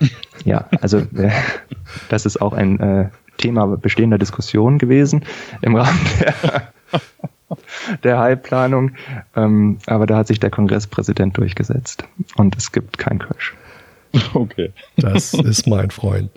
[0.44, 1.30] Ja, also äh,
[2.08, 5.24] das ist auch ein äh, Thema bestehender Diskussion gewesen
[5.60, 6.72] im Rahmen der,
[8.02, 8.92] der Heilplanung.
[9.36, 12.04] Ähm, aber da hat sich der Kongresspräsident durchgesetzt
[12.36, 13.54] und es gibt kein Kölsch.
[14.34, 14.72] Okay.
[14.96, 16.30] Das ist mein Freund.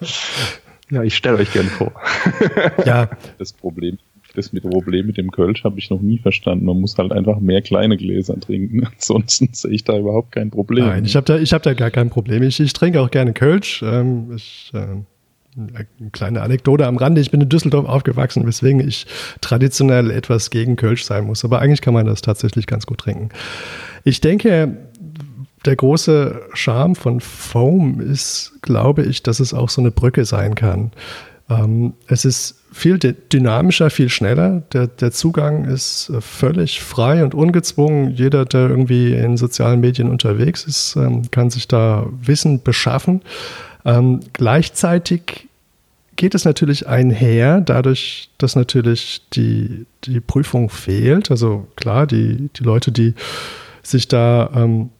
[0.92, 1.92] Ja, ich stelle euch gern vor.
[2.86, 3.10] Ja.
[3.38, 3.98] Das Problem
[4.34, 6.64] das mit Problem mit dem Kölsch habe ich noch nie verstanden.
[6.64, 8.86] Man muss halt einfach mehr kleine Gläser trinken.
[8.92, 10.86] Ansonsten sehe ich da überhaupt kein Problem.
[10.86, 12.42] Nein, ich habe da, ich hab da gar kein Problem.
[12.42, 13.82] Ich, ich trinke auch gerne Kölsch.
[13.82, 14.78] Ähm, ich, äh,
[15.54, 17.20] eine kleine Anekdote am Rande.
[17.20, 19.06] Ich bin in Düsseldorf aufgewachsen, weswegen ich
[19.42, 21.44] traditionell etwas gegen Kölsch sein muss.
[21.44, 23.28] Aber eigentlich kann man das tatsächlich ganz gut trinken.
[24.02, 24.78] Ich denke,
[25.64, 30.54] der große Charme von Foam ist, glaube ich, dass es auch so eine Brücke sein
[30.54, 30.92] kann
[31.50, 34.62] Ähm, es ist viel dynamischer, viel schneller.
[34.72, 38.10] Der, der Zugang ist äh, völlig frei und ungezwungen.
[38.10, 43.22] Jeder, der irgendwie in sozialen Medien unterwegs ist, ähm, kann sich da Wissen beschaffen.
[43.84, 45.48] Ähm, gleichzeitig
[46.16, 51.30] geht es natürlich einher, dadurch, dass natürlich die, die Prüfung fehlt.
[51.30, 53.14] Also klar, die, die Leute, die
[53.82, 54.90] sich da ähm,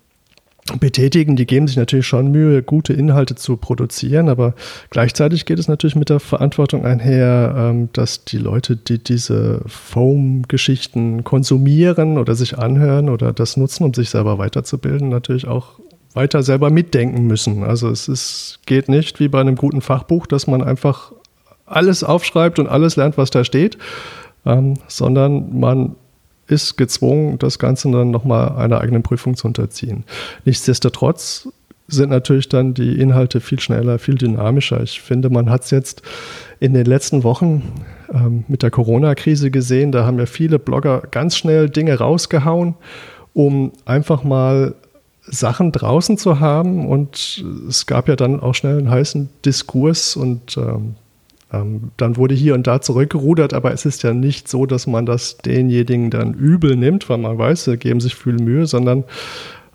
[0.79, 4.55] betätigen, die geben sich natürlich schon Mühe, gute Inhalte zu produzieren, aber
[4.91, 11.25] gleichzeitig geht es natürlich mit der Verantwortung einher, ähm, dass die Leute, die diese Foam-Geschichten
[11.25, 15.81] konsumieren oder sich anhören oder das nutzen, um sich selber weiterzubilden, natürlich auch
[16.15, 17.65] weiter selber mitdenken müssen.
[17.65, 21.13] Also es ist, geht nicht wie bei einem guten Fachbuch, dass man einfach
[21.67, 23.79] alles aufschreibt und alles lernt, was da steht,
[24.45, 25.97] ähm, sondern man
[26.47, 30.05] ist gezwungen, das Ganze dann nochmal einer eigenen Prüfung zu unterziehen.
[30.45, 31.49] Nichtsdestotrotz
[31.89, 34.83] sind natürlich dann die Inhalte viel schneller, viel dynamischer.
[34.83, 36.03] Ich finde, man hat es jetzt
[36.61, 37.73] in den letzten Wochen
[38.13, 39.93] ähm, mit der Corona-Krise gesehen.
[39.93, 42.75] Da haben ja viele Blogger ganz schnell Dinge rausgehauen,
[43.35, 44.75] um einfach mal
[45.23, 46.89] Sachen draußen zu haben.
[46.89, 50.95] Und es gab ja dann auch schnell einen heißen Diskurs und ähm,
[51.53, 55.37] dann wurde hier und da zurückgerudert, aber es ist ja nicht so, dass man das
[55.39, 59.05] denjenigen dann übel nimmt, weil man weiß, sie geben sich viel Mühe, sondern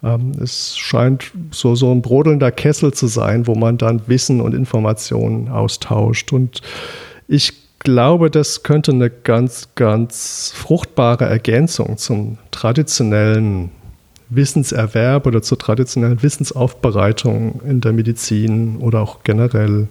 [0.04, 4.56] ähm, es scheint so, so ein brodelnder Kessel zu sein, wo man dann Wissen und
[4.56, 6.34] Informationen austauscht.
[6.34, 6.62] Und
[7.28, 13.70] ich glaube, das könnte eine ganz, ganz fruchtbare Ergänzung zum traditionellen
[14.30, 19.88] Wissenserwerb oder zur traditionellen Wissensaufbereitung in der Medizin oder auch generell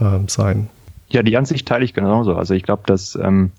[0.00, 0.68] äh, sein.
[1.14, 2.34] Ja, die Ansicht teile ich genauso.
[2.34, 3.52] Also ich glaube, dass ähm,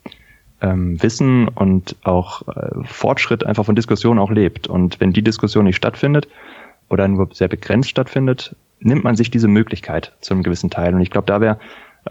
[0.59, 4.67] ähm, Wissen und auch äh, Fortschritt einfach von Diskussionen auch lebt.
[4.67, 6.27] Und wenn die Diskussion nicht stattfindet
[6.89, 10.93] oder nur sehr begrenzt stattfindet, nimmt man sich diese Möglichkeit zu einem gewissen Teil.
[10.93, 11.57] Und ich glaube, da wäre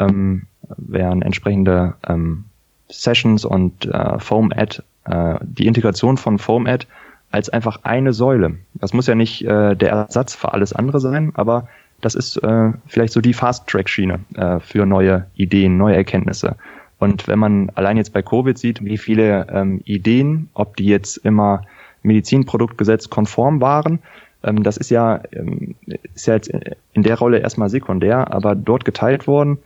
[0.01, 0.47] ähm,
[0.79, 2.47] wären entsprechende ähm,
[2.89, 6.87] Sessions und äh, Foam-Ad, äh, die Integration von Foam-Ad
[7.31, 8.57] als einfach eine Säule.
[8.73, 11.69] Das muss ja nicht äh, der Ersatz für alles andere sein, aber
[12.05, 16.57] das ist äh, vielleicht so die Fast-Track-Schiene äh, für neue Ideen, neue Erkenntnisse.
[16.99, 21.17] Und wenn man allein jetzt bei Covid sieht, wie viele ähm, Ideen, ob die jetzt
[21.19, 21.63] immer
[22.03, 24.01] Medizinproduktgesetz konform waren,
[24.43, 25.75] ähm, das ist ja, ähm,
[26.15, 26.51] ist ja jetzt
[26.93, 29.59] in der Rolle erstmal sekundär, aber dort geteilt worden,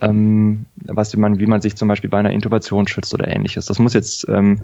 [0.00, 3.66] ähm, was man, wie man sich zum Beispiel bei einer Intubation schützt oder ähnliches.
[3.66, 4.60] Das muss jetzt, ähm,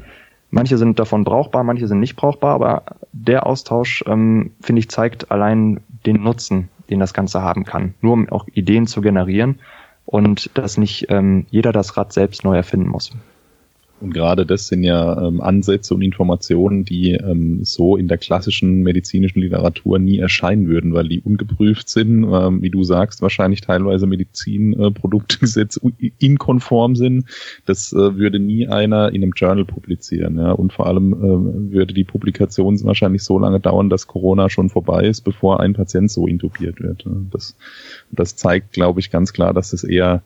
[0.50, 5.30] manche sind davon brauchbar, manche sind nicht brauchbar, aber der Austausch, ähm, finde ich, zeigt
[5.30, 7.94] allein den Nutzen den das Ganze haben kann.
[8.00, 9.60] Nur um auch Ideen zu generieren
[10.04, 13.12] und dass nicht ähm, jeder das Rad selbst neu erfinden muss.
[13.98, 18.82] Und gerade das sind ja ähm, Ansätze und Informationen, die ähm, so in der klassischen
[18.82, 24.06] medizinischen Literatur nie erscheinen würden, weil die ungeprüft sind, ähm, wie du sagst, wahrscheinlich teilweise
[24.06, 27.24] Medizinproduktgesetz äh, inkonform sind.
[27.64, 30.36] Das äh, würde nie einer in einem Journal publizieren.
[30.36, 30.52] Ja?
[30.52, 35.06] Und vor allem äh, würde die Publikation wahrscheinlich so lange dauern, dass Corona schon vorbei
[35.06, 37.06] ist, bevor ein Patient so intubiert wird.
[37.30, 37.56] Das,
[38.10, 40.22] das zeigt, glaube ich, ganz klar, dass es eher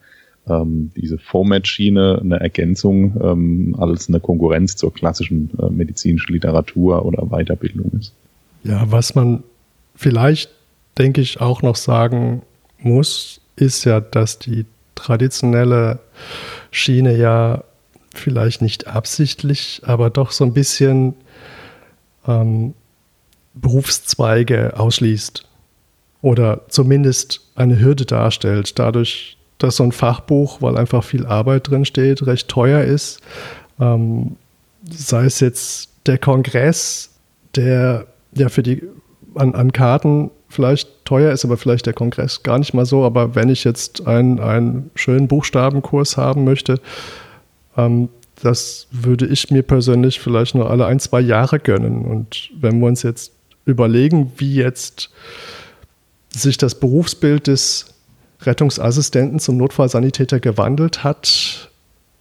[0.47, 7.25] ähm, diese Format-Schiene eine Ergänzung ähm, als eine Konkurrenz zur klassischen äh, medizinischen Literatur oder
[7.27, 8.13] Weiterbildung ist.
[8.63, 9.43] Ja, was man
[9.95, 10.49] vielleicht,
[10.97, 12.41] denke ich, auch noch sagen
[12.79, 14.65] muss, ist ja, dass die
[14.95, 15.99] traditionelle
[16.71, 17.63] Schiene ja
[18.13, 21.15] vielleicht nicht absichtlich, aber doch so ein bisschen
[22.27, 22.73] ähm,
[23.53, 25.47] Berufszweige ausschließt
[26.21, 31.85] oder zumindest eine Hürde darstellt, dadurch, dass so ein Fachbuch, weil einfach viel Arbeit drin
[31.85, 33.19] steht, recht teuer ist.
[33.79, 34.35] Ähm,
[34.89, 37.11] sei es jetzt der Kongress,
[37.55, 38.83] der ja für die
[39.35, 43.03] an, an Karten vielleicht teuer ist, aber vielleicht der Kongress gar nicht mal so.
[43.03, 46.79] Aber wenn ich jetzt einen, einen schönen Buchstabenkurs haben möchte,
[47.77, 48.09] ähm,
[48.41, 52.05] das würde ich mir persönlich vielleicht nur alle ein, zwei Jahre gönnen.
[52.05, 53.31] Und wenn wir uns jetzt
[53.65, 55.11] überlegen, wie jetzt
[56.29, 57.90] sich das Berufsbild des
[58.41, 61.69] Rettungsassistenten zum Notfallsanitäter gewandelt hat,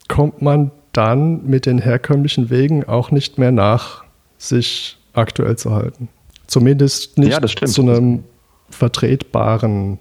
[0.08, 4.04] kommt man dann mit den herkömmlichen Wegen auch nicht mehr nach,
[4.38, 6.08] sich aktuell zu halten.
[6.46, 8.24] Zumindest nicht ja, zu einem
[8.70, 9.98] vertretbaren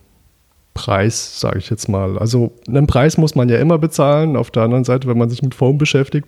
[0.74, 2.18] Preis, sage ich jetzt mal.
[2.18, 4.36] Also einen Preis muss man ja immer bezahlen.
[4.36, 6.28] Auf der anderen Seite, wenn man sich mit Foam beschäftigt,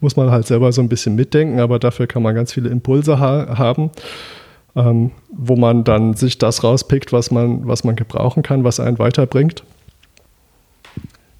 [0.00, 3.20] muss man halt selber so ein bisschen mitdenken, aber dafür kann man ganz viele Impulse
[3.20, 3.90] ha haben
[4.74, 8.98] ähm, wo man dann sich das rauspickt, was man, was man gebrauchen kann, was einen
[8.98, 9.64] weiterbringt.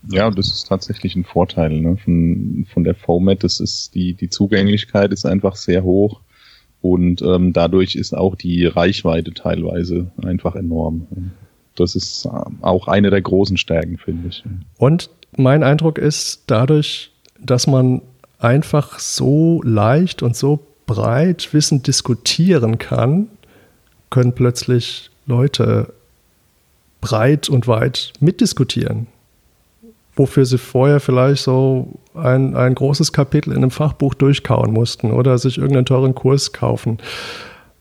[0.08, 1.96] Ja, das ist tatsächlich ein Vorteil ne?
[1.96, 3.44] von, von der Format.
[3.44, 6.20] Das ist die, die Zugänglichkeit ist einfach sehr hoch
[6.80, 11.06] und ähm, dadurch ist auch die Reichweite teilweise einfach enorm.
[11.76, 12.28] das ist
[12.60, 14.42] auch eine der großen Stärken, finde ich.
[14.78, 18.02] Und mein Eindruck ist, dadurch, dass man
[18.38, 23.28] einfach so leicht und so breit Wissen diskutieren kann,
[24.10, 25.94] können plötzlich Leute
[27.00, 29.06] breit und weit mitdiskutieren.
[30.14, 35.38] Wofür sie vorher vielleicht so ein, ein großes Kapitel in einem Fachbuch durchkauen mussten oder
[35.38, 36.98] sich irgendeinen teuren Kurs kaufen.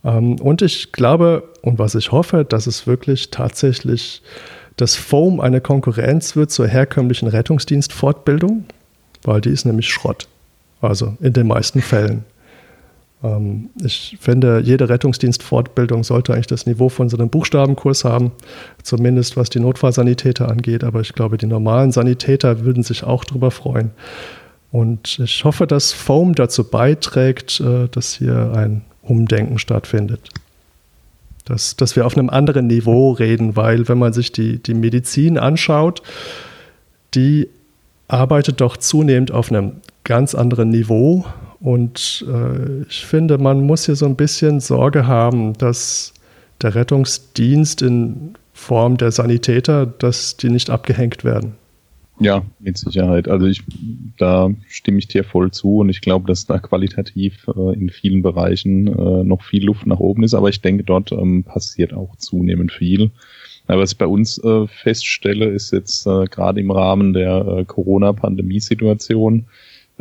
[0.05, 4.21] Ähm, und ich glaube und was ich hoffe, dass es wirklich tatsächlich
[4.77, 8.63] das Foam eine Konkurrenz wird zur herkömmlichen Rettungsdienstfortbildung,
[9.23, 10.29] weil die ist nämlich Schrott.
[10.79, 12.23] Also in den meisten Fällen.
[13.23, 18.31] Ähm, ich finde, jede Rettungsdienstfortbildung sollte eigentlich das Niveau von so einem Buchstabenkurs haben,
[18.83, 20.83] zumindest was die Notfallsanitäter angeht.
[20.83, 23.91] Aber ich glaube, die normalen Sanitäter würden sich auch darüber freuen.
[24.71, 30.29] Und ich hoffe, dass Foam dazu beiträgt, äh, dass hier ein Umdenken stattfindet.
[31.45, 35.37] Dass, dass wir auf einem anderen Niveau reden, weil wenn man sich die, die Medizin
[35.37, 36.01] anschaut,
[37.13, 37.49] die
[38.07, 41.25] arbeitet doch zunehmend auf einem ganz anderen Niveau
[41.61, 46.13] und äh, ich finde, man muss hier so ein bisschen Sorge haben, dass
[46.61, 51.53] der Rettungsdienst in Form der Sanitäter, dass die nicht abgehängt werden.
[52.19, 53.27] Ja, mit Sicherheit.
[53.27, 53.63] Also ich,
[54.17, 58.21] da stimme ich dir voll zu und ich glaube, dass da qualitativ äh, in vielen
[58.21, 62.15] Bereichen äh, noch viel Luft nach oben ist, aber ich denke, dort ähm, passiert auch
[62.17, 63.09] zunehmend viel.
[63.65, 67.65] Aber was ich bei uns äh, feststelle, ist jetzt äh, gerade im Rahmen der äh,
[67.65, 69.45] Corona-Pandemie-Situation,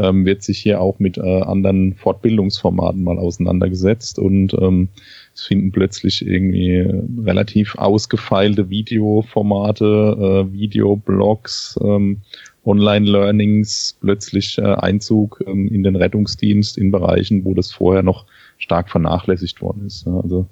[0.01, 4.89] ähm, wird sich hier auch mit äh, anderen Fortbildungsformaten mal auseinandergesetzt und ähm,
[5.35, 6.87] es finden plötzlich irgendwie
[7.25, 12.23] relativ ausgefeilte Videoformate, äh, Videoblogs, ähm,
[12.65, 18.27] Online-Learnings plötzlich äh, Einzug ähm, in den Rettungsdienst in Bereichen, wo das vorher noch
[18.59, 20.07] stark vernachlässigt worden ist.
[20.07, 20.47] Also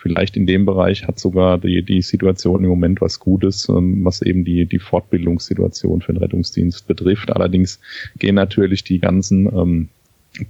[0.00, 4.22] vielleicht in dem Bereich hat sogar die, die Situation im Moment was Gutes, ähm, was
[4.22, 7.30] eben die, die Fortbildungssituation für den Rettungsdienst betrifft.
[7.34, 7.80] Allerdings
[8.18, 9.88] gehen natürlich die ganzen ähm,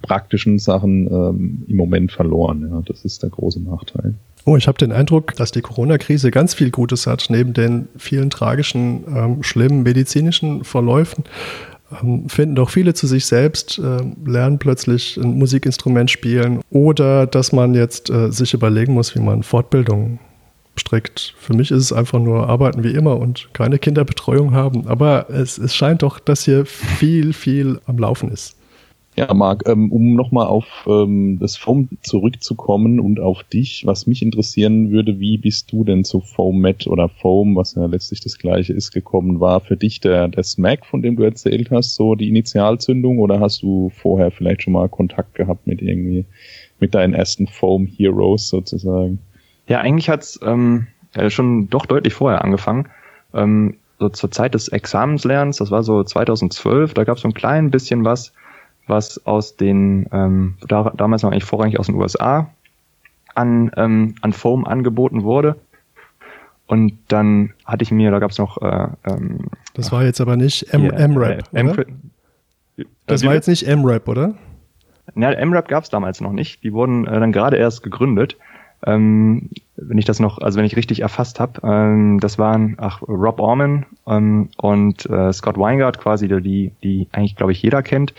[0.02, 2.68] praktischen Sachen ähm, im Moment verloren.
[2.70, 4.14] Ja, das ist der große Nachteil.
[4.46, 8.30] Oh, ich habe den Eindruck, dass die Corona-Krise ganz viel Gutes hat, neben den vielen
[8.30, 11.24] tragischen, ähm, schlimmen medizinischen Verläufen
[12.28, 17.74] finden doch viele zu sich selbst, äh, lernen plötzlich ein Musikinstrument spielen oder dass man
[17.74, 20.18] jetzt äh, sich überlegen muss, wie man Fortbildung
[20.76, 21.34] strickt.
[21.38, 24.86] Für mich ist es einfach nur arbeiten wie immer und keine Kinderbetreuung haben.
[24.86, 28.56] Aber es, es scheint doch, dass hier viel, viel am Laufen ist.
[29.16, 34.22] Ja, Marc, ähm, um nochmal auf ähm, das Foam zurückzukommen und auf dich, was mich
[34.22, 38.72] interessieren würde, wie bist du denn zu Foamet oder Foam, was ja letztlich das gleiche
[38.72, 39.40] ist, gekommen?
[39.40, 43.40] War für dich der, der Smack, von dem du erzählt hast, so die Initialzündung oder
[43.40, 46.24] hast du vorher vielleicht schon mal Kontakt gehabt mit irgendwie,
[46.78, 49.18] mit deinen ersten Foam Heroes sozusagen?
[49.66, 50.86] Ja, eigentlich hat's ähm,
[51.28, 52.88] schon doch deutlich vorher angefangen.
[53.34, 57.34] Ähm, so zur Zeit des Examenslernens, das war so 2012, da gab es so ein
[57.34, 58.32] klein bisschen was,
[58.90, 62.50] was aus den, ähm, da, damals noch eigentlich vorrangig aus den USA
[63.34, 65.56] an, ähm, an Foam angeboten wurde.
[66.66, 68.62] Und dann hatte ich mir, da gab es noch.
[68.62, 71.48] Äh, ähm, das war jetzt aber nicht M-Rap.
[71.52, 71.84] Äh, M
[73.06, 74.34] das war jetzt nicht M-Rap, oder?
[75.16, 76.62] Ja, M-Rap gab es damals noch nicht.
[76.62, 78.36] Die wurden äh, dann gerade erst gegründet.
[78.86, 83.02] Ähm, wenn ich das noch, also wenn ich richtig erfasst habe, ähm, das waren ach,
[83.02, 88.14] Rob Orman ähm, und äh, Scott Weingart, quasi die, die eigentlich, glaube ich, jeder kennt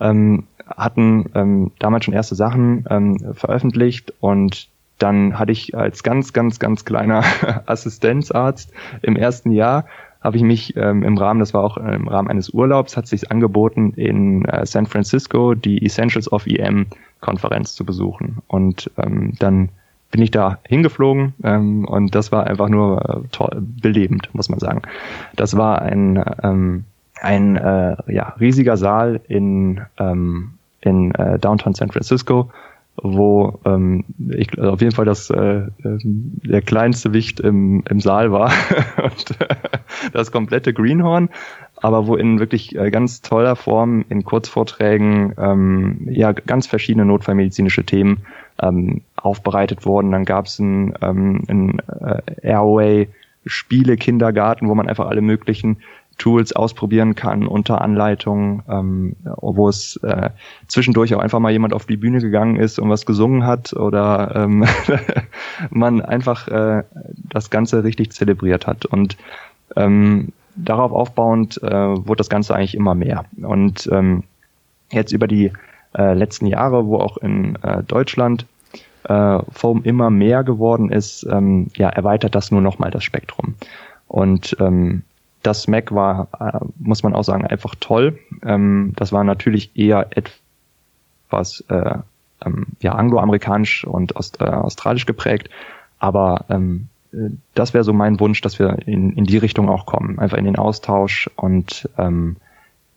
[0.00, 6.32] ähm, hatten ähm, damals schon erste Sachen ähm, veröffentlicht und dann hatte ich als ganz,
[6.32, 7.24] ganz, ganz kleiner
[7.66, 8.72] Assistenzarzt
[9.02, 9.86] im ersten Jahr
[10.20, 13.30] habe ich mich ähm, im Rahmen, das war auch im Rahmen eines Urlaubs, hat sich
[13.30, 16.86] angeboten, in äh, San Francisco die Essentials of EM
[17.20, 18.38] Konferenz zu besuchen.
[18.46, 19.70] Und ähm, dann
[20.10, 24.58] bin ich da hingeflogen ähm, und das war einfach nur äh, toll, belebend, muss man
[24.58, 24.82] sagen.
[25.36, 26.84] Das war ein ähm,
[27.20, 32.50] ein äh, ja, riesiger Saal in, ähm, in äh, Downtown San Francisco,
[32.96, 35.36] wo ähm, ich also auf jeden Fall das äh,
[35.84, 38.52] ähm, der kleinste Wicht im, im Saal war
[39.02, 39.54] und äh,
[40.12, 41.30] das komplette Greenhorn,
[41.76, 47.84] aber wo in wirklich äh, ganz toller Form in Kurzvorträgen ähm, ja ganz verschiedene notfallmedizinische
[47.84, 48.18] Themen
[48.60, 50.10] ähm, aufbereitet wurden.
[50.10, 53.08] Dann gab es ein, ähm, ein äh, Airway
[53.46, 55.78] Spiele Kindergarten, wo man einfach alle möglichen
[56.20, 60.28] Tools ausprobieren kann unter Anleitung, ähm, wo es äh,
[60.68, 64.32] zwischendurch auch einfach mal jemand auf die Bühne gegangen ist und was gesungen hat oder
[64.36, 64.66] ähm,
[65.70, 66.84] man einfach äh,
[67.30, 68.84] das Ganze richtig zelebriert hat.
[68.84, 69.16] Und
[69.76, 73.24] ähm, darauf aufbauend äh, wurde das Ganze eigentlich immer mehr.
[73.40, 74.24] Und ähm,
[74.92, 75.52] jetzt über die
[75.96, 78.44] äh, letzten Jahre, wo auch in äh, Deutschland
[79.04, 83.54] äh, Foam immer mehr geworden ist, ähm, ja, erweitert das nur nochmal das Spektrum.
[84.06, 85.02] Und ähm,
[85.42, 88.18] das Mac war, äh, muss man auch sagen, einfach toll.
[88.42, 91.98] Ähm, das war natürlich eher etwas äh,
[92.44, 95.50] ähm, ja, angloamerikanisch und Aust äh, australisch geprägt,
[95.98, 99.86] aber ähm, äh, das wäre so mein Wunsch, dass wir in, in die Richtung auch
[99.86, 102.36] kommen, einfach in den Austausch und ähm,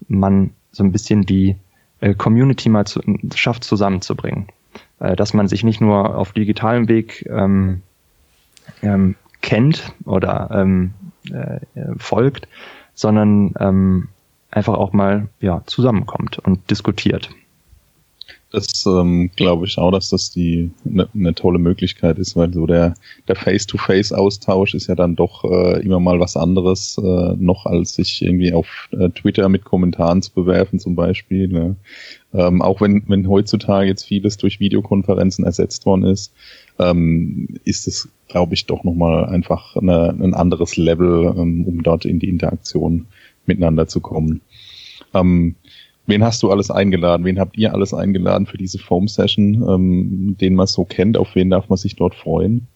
[0.07, 1.55] man so ein bisschen die
[1.99, 3.01] äh, Community mal zu,
[3.35, 4.47] schafft zusammenzubringen.
[4.99, 7.81] Äh, dass man sich nicht nur auf digitalem Weg ähm,
[8.81, 10.93] ähm, kennt oder ähm,
[11.31, 11.59] äh,
[11.97, 12.47] folgt,
[12.93, 14.09] sondern ähm,
[14.51, 17.29] einfach auch mal ja, zusammenkommt und diskutiert.
[18.53, 22.67] Das ähm, glaube ich auch, dass das die eine ne tolle Möglichkeit ist, weil so
[22.67, 22.93] der
[23.27, 28.21] der Face-to-Face-Austausch ist ja dann doch äh, immer mal was anderes äh, noch, als sich
[28.21, 31.47] irgendwie auf äh, Twitter mit Kommentaren zu bewerfen zum Beispiel.
[31.47, 31.77] Ne?
[32.31, 36.31] Ähm, auch wenn wenn heutzutage jetzt vieles durch Videokonferenzen ersetzt worden ist,
[36.77, 41.81] ähm, ist es glaube ich doch noch mal einfach eine, ein anderes Level, ähm, um
[41.81, 43.07] dort in die Interaktion
[43.47, 44.41] miteinander zu kommen.
[45.15, 45.55] Ähm,
[46.05, 47.25] Wen hast du alles eingeladen?
[47.25, 51.17] Wen habt ihr alles eingeladen für diese Foam Session, ähm, den man so kennt?
[51.17, 52.67] Auf wen darf man sich dort freuen?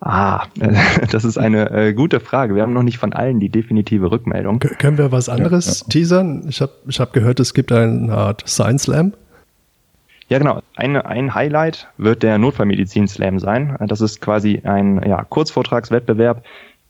[0.00, 0.44] Ah,
[1.10, 2.54] das ist eine äh, gute Frage.
[2.54, 4.58] Wir haben noch nicht von allen die definitive Rückmeldung.
[4.58, 5.88] K können wir was anderes ja, ja.
[5.90, 6.44] teasern?
[6.48, 9.14] Ich habe ich hab gehört, es gibt eine Art Science Slam.
[10.28, 10.60] Ja, genau.
[10.74, 13.76] Ein, ein Highlight wird der Notfallmedizin Slam sein.
[13.86, 16.44] Das ist quasi ein ja, Kurzvortragswettbewerb,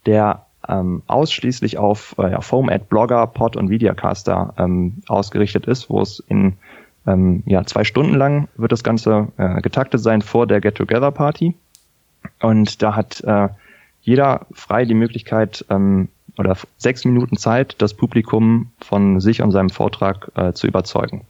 [0.06, 5.90] der ähm, ausschließlich auf äh, ja, Foam Ad Blogger, Pod und Videocaster ähm, ausgerichtet ist,
[5.90, 6.54] wo es in
[7.06, 11.54] ähm, ja, zwei Stunden lang wird das Ganze äh, getaktet sein vor der Get-Together-Party.
[12.40, 13.48] Und da hat äh,
[14.02, 16.08] jeder frei die Möglichkeit ähm,
[16.38, 21.22] oder sechs Minuten Zeit, das Publikum von sich und seinem Vortrag äh, zu überzeugen.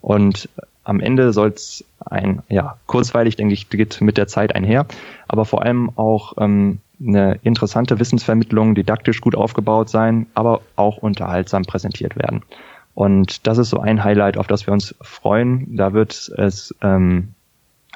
[0.00, 0.48] Und
[0.84, 4.86] am Ende soll es ein, ja, kurzweilig, denke ich, geht mit der Zeit einher,
[5.26, 11.62] aber vor allem auch ähm, eine interessante Wissensvermittlung, didaktisch gut aufgebaut sein, aber auch unterhaltsam
[11.62, 12.42] präsentiert werden.
[12.94, 15.76] Und das ist so ein Highlight, auf das wir uns freuen.
[15.76, 17.34] Da wird es ähm,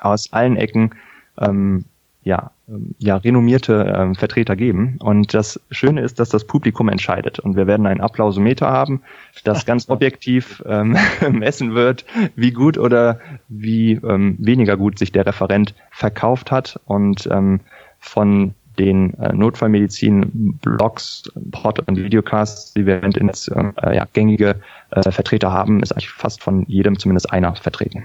[0.00, 0.90] aus allen Ecken
[1.38, 1.86] ähm,
[2.22, 4.98] ja, ähm, ja, renommierte ähm, Vertreter geben.
[5.00, 7.38] Und das Schöne ist, dass das Publikum entscheidet.
[7.38, 9.02] Und wir werden einen Applausometer haben,
[9.44, 10.96] das ganz objektiv ähm,
[11.30, 12.04] messen wird,
[12.36, 16.78] wie gut oder wie ähm, weniger gut sich der Referent verkauft hat.
[16.84, 17.60] Und ähm,
[17.98, 24.56] von den äh, Notfallmedizin-Blogs, Pod- und Videocasts, die wir in das äh, ja, gängige
[24.90, 28.04] äh, Vertreter haben, ist eigentlich fast von jedem zumindest einer vertreten.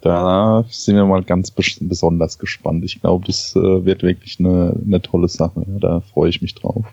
[0.00, 2.82] Da sind wir mal ganz besonders gespannt.
[2.84, 5.62] Ich glaube, das äh, wird wirklich eine, eine tolle Sache.
[5.66, 6.86] Da freue ich mich drauf.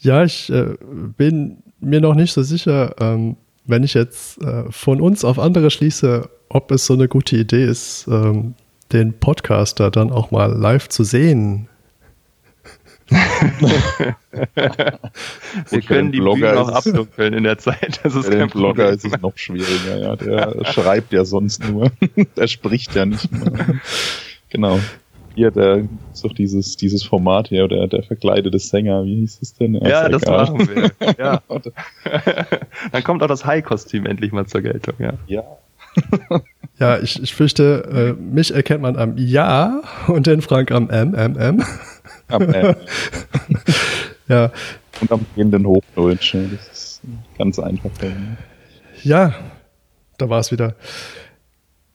[0.00, 0.74] Ja, ich äh,
[1.16, 5.70] bin mir noch nicht so sicher, ähm, wenn ich jetzt äh, von uns auf andere
[5.70, 8.54] schließe, ob es so eine gute Idee ist, ähm,
[8.92, 11.68] den Podcaster dann auch mal live zu sehen
[15.70, 18.00] Wir können die Blogger Bühne auch abdunkeln in der Zeit.
[18.02, 19.98] Das ist kein Blogger ist es noch schwieriger.
[19.98, 20.16] Ja.
[20.16, 21.92] Der schreibt ja sonst nur.
[22.36, 23.80] der spricht ja nicht mehr.
[24.50, 24.80] Genau.
[25.36, 29.54] Hier, der ist doch dieses, dieses Format hier, der, der verkleidete Sänger, wie hieß es
[29.54, 29.74] denn?
[29.74, 30.46] Ja, ja das egal.
[30.46, 30.90] machen wir.
[31.18, 31.42] Ja.
[32.90, 35.12] Dann kommt auch das High-Kostüm endlich mal zur Geltung, ja.
[35.26, 35.44] Ja.
[36.78, 41.14] ja, ich, ich fürchte, äh, mich erkennt man am Ja und den Frank am M,
[41.14, 41.62] M, M.
[42.28, 42.76] Am M.
[44.28, 44.50] ja.
[45.00, 46.34] Und am gehenden Hochdeutsch.
[46.34, 47.00] Das ist
[47.38, 47.90] ganz einfach.
[49.02, 49.34] Ja,
[50.18, 50.74] da war es wieder.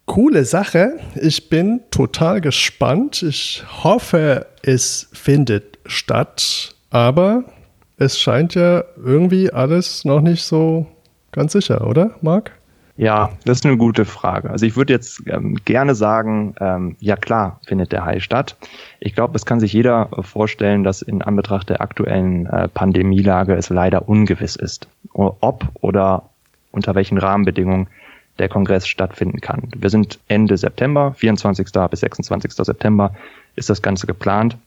[0.05, 0.99] Coole Sache.
[1.15, 3.23] Ich bin total gespannt.
[3.23, 6.75] Ich hoffe, es findet statt.
[6.89, 7.45] Aber
[7.97, 10.88] es scheint ja irgendwie alles noch nicht so
[11.32, 12.51] ganz sicher, oder, Marc?
[13.02, 14.52] Ja, das ist eine gute Frage.
[14.52, 18.56] Also ich würde jetzt ähm, gerne sagen, ähm, ja klar findet der Hai statt.
[18.99, 23.70] Ich glaube, es kann sich jeder vorstellen, dass in Anbetracht der aktuellen äh, Pandemielage es
[23.70, 26.30] leider ungewiss ist, ob oder
[26.72, 27.88] unter welchen Rahmenbedingungen
[28.38, 29.70] der Kongress stattfinden kann.
[29.76, 31.70] Wir sind Ende September, 24.
[31.89, 32.54] bis 26.
[32.54, 33.16] September
[33.56, 34.58] ist das Ganze geplant.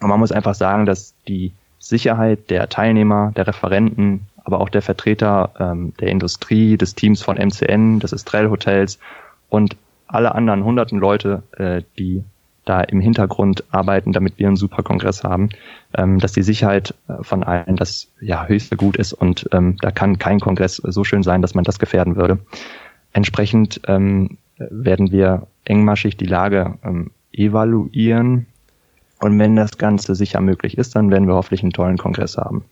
[0.00, 4.80] Und man muss einfach sagen, dass die Sicherheit der Teilnehmer, der Referenten, aber auch der
[4.80, 9.00] Vertreter ähm, der Industrie, des Teams von MCN, des Estrell Hotels
[9.48, 9.76] und
[10.06, 12.22] alle anderen hunderten Leute, äh, die
[12.64, 15.50] da im Hintergrund arbeiten, damit wir einen super Kongress haben,
[15.96, 19.90] ähm, dass die Sicherheit äh, von allen das ja höchste Gut ist und ähm, da
[19.90, 22.38] kann kein Kongress so schön sein, dass man das gefährden würde.
[23.12, 28.46] Entsprechend ähm, werden wir engmaschig die Lage ähm, evaluieren
[29.20, 32.64] und wenn das Ganze sicher möglich ist, dann werden wir hoffentlich einen tollen Kongress haben.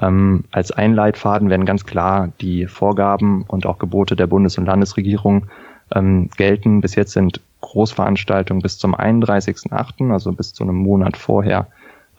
[0.00, 5.46] Ähm, als Einleitfaden werden ganz klar die Vorgaben und auch Gebote der Bundes- und Landesregierung
[5.94, 6.80] ähm, gelten.
[6.80, 11.66] Bis jetzt sind Großveranstaltungen bis zum 31.8., also bis zu einem Monat vorher,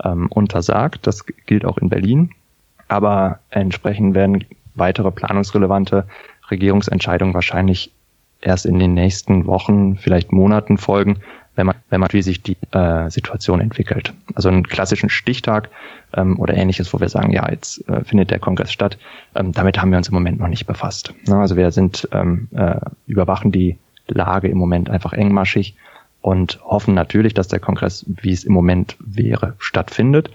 [0.03, 1.07] ähm, untersagt.
[1.07, 2.29] Das gilt auch in Berlin.
[2.87, 4.45] Aber entsprechend werden
[4.75, 6.05] weitere planungsrelevante
[6.51, 7.91] Regierungsentscheidungen wahrscheinlich
[8.41, 11.19] erst in den nächsten Wochen, vielleicht Monaten folgen,
[11.55, 14.13] wenn man, wenn man wie sich die äh, Situation entwickelt.
[14.33, 15.69] Also einen klassischen Stichtag
[16.13, 18.97] ähm, oder ähnliches, wo wir sagen, ja, jetzt äh, findet der Kongress statt,
[19.35, 21.13] ähm, damit haben wir uns im Moment noch nicht befasst.
[21.27, 23.77] Ja, also wir sind ähm, äh, überwachen die
[24.07, 25.75] Lage im Moment einfach engmaschig
[26.21, 30.31] und hoffen natürlich, dass der Kongress, wie es im Moment wäre, stattfindet.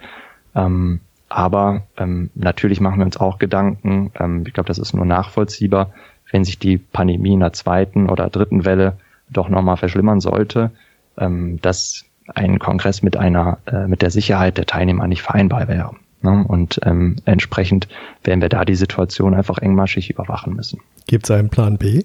[0.55, 5.05] Ähm, aber ähm, natürlich machen wir uns auch Gedanken, ähm, ich glaube, das ist nur
[5.05, 5.93] nachvollziehbar,
[6.31, 8.99] wenn sich die Pandemie in der zweiten oder dritten Welle
[9.31, 10.71] doch nochmal verschlimmern sollte,
[11.19, 12.05] ähm, dass
[12.35, 15.95] ein Kongress mit einer, äh, mit der Sicherheit der Teilnehmer nicht vereinbar wäre.
[16.23, 16.45] Ne?
[16.47, 17.89] Und ähm, entsprechend
[18.25, 20.81] werden wir da die Situation einfach engmaschig überwachen müssen.
[21.07, 22.03] Gibt es einen Plan B?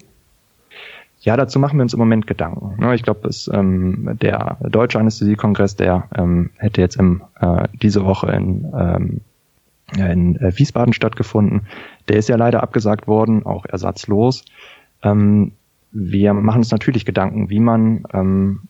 [1.20, 2.80] Ja, dazu machen wir uns im Moment Gedanken.
[2.80, 2.94] Ne?
[2.94, 8.70] Ich glaube, ähm, der Deutsche Anästhesiekongress, der ähm, hätte jetzt im, äh, diese Woche in,
[8.76, 9.20] ähm,
[9.96, 11.62] in äh, Wiesbaden stattgefunden.
[12.08, 14.44] Der ist ja leider abgesagt worden, auch ersatzlos.
[15.02, 15.52] Ähm,
[15.92, 18.60] wir machen uns natürlich Gedanken, wie man ähm,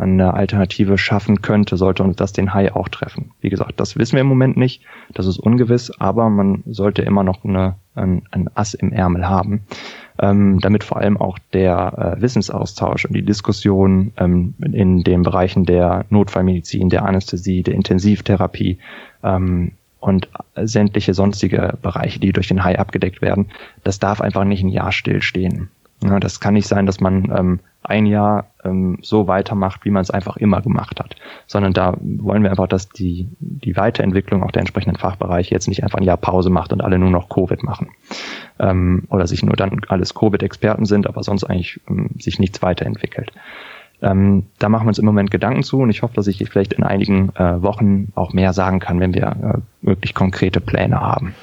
[0.00, 3.32] eine Alternative schaffen könnte, sollte uns das den Hai auch treffen.
[3.40, 4.82] Wie gesagt, das wissen wir im Moment nicht,
[5.14, 9.62] das ist ungewiss, aber man sollte immer noch eine, ein, ein Ass im Ärmel haben,
[10.18, 15.64] ähm, damit vor allem auch der äh, Wissensaustausch und die Diskussion ähm, in den Bereichen
[15.64, 18.78] der Notfallmedizin, der Anästhesie, der Intensivtherapie
[19.22, 23.50] ähm, und sämtliche sonstige Bereiche, die durch den Hai abgedeckt werden,
[23.84, 25.68] das darf einfach nicht ein Jahr stillstehen.
[26.02, 30.02] Ja, das kann nicht sein, dass man ähm, ein Jahr ähm, so weitermacht, wie man
[30.02, 34.50] es einfach immer gemacht hat, sondern da wollen wir einfach, dass die, die Weiterentwicklung auch
[34.50, 37.62] der entsprechenden Fachbereiche jetzt nicht einfach ein Jahr Pause macht und alle nur noch Covid
[37.62, 37.90] machen
[38.58, 43.32] ähm, oder sich nur dann alles Covid-Experten sind, aber sonst eigentlich ähm, sich nichts weiterentwickelt.
[44.02, 46.72] Ähm, da machen wir uns im Moment Gedanken zu und ich hoffe, dass ich vielleicht
[46.72, 51.34] in einigen äh, Wochen auch mehr sagen kann, wenn wir äh, wirklich konkrete Pläne haben.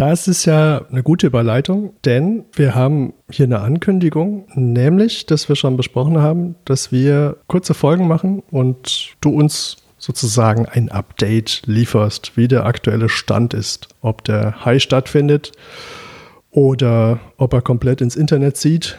[0.00, 5.56] Das ist ja eine gute Überleitung, denn wir haben hier eine Ankündigung, nämlich, dass wir
[5.56, 12.34] schon besprochen haben, dass wir kurze Folgen machen und du uns sozusagen ein Update lieferst,
[12.38, 13.88] wie der aktuelle Stand ist.
[14.00, 15.52] Ob der High stattfindet
[16.50, 18.96] oder ob er komplett ins Internet zieht.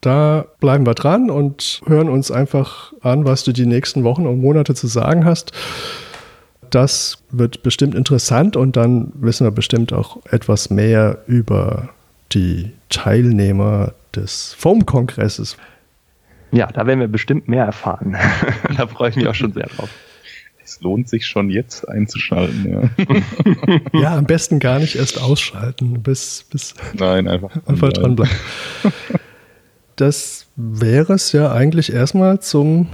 [0.00, 4.40] Da bleiben wir dran und hören uns einfach an, was du die nächsten Wochen und
[4.40, 5.50] Monate zu sagen hast
[6.74, 11.90] das wird bestimmt interessant und dann wissen wir bestimmt auch etwas mehr über
[12.32, 15.56] die Teilnehmer des Foam-Kongresses.
[16.50, 18.16] Ja, da werden wir bestimmt mehr erfahren.
[18.76, 19.88] da freue ich mich auch schon sehr drauf.
[20.64, 22.90] Es lohnt sich schon jetzt einzuschalten.
[22.96, 28.34] Ja, ja am besten gar nicht erst ausschalten, bis, bis Nein, einfach, einfach dranbleiben.
[29.96, 32.88] Das wäre es ja eigentlich erstmal zum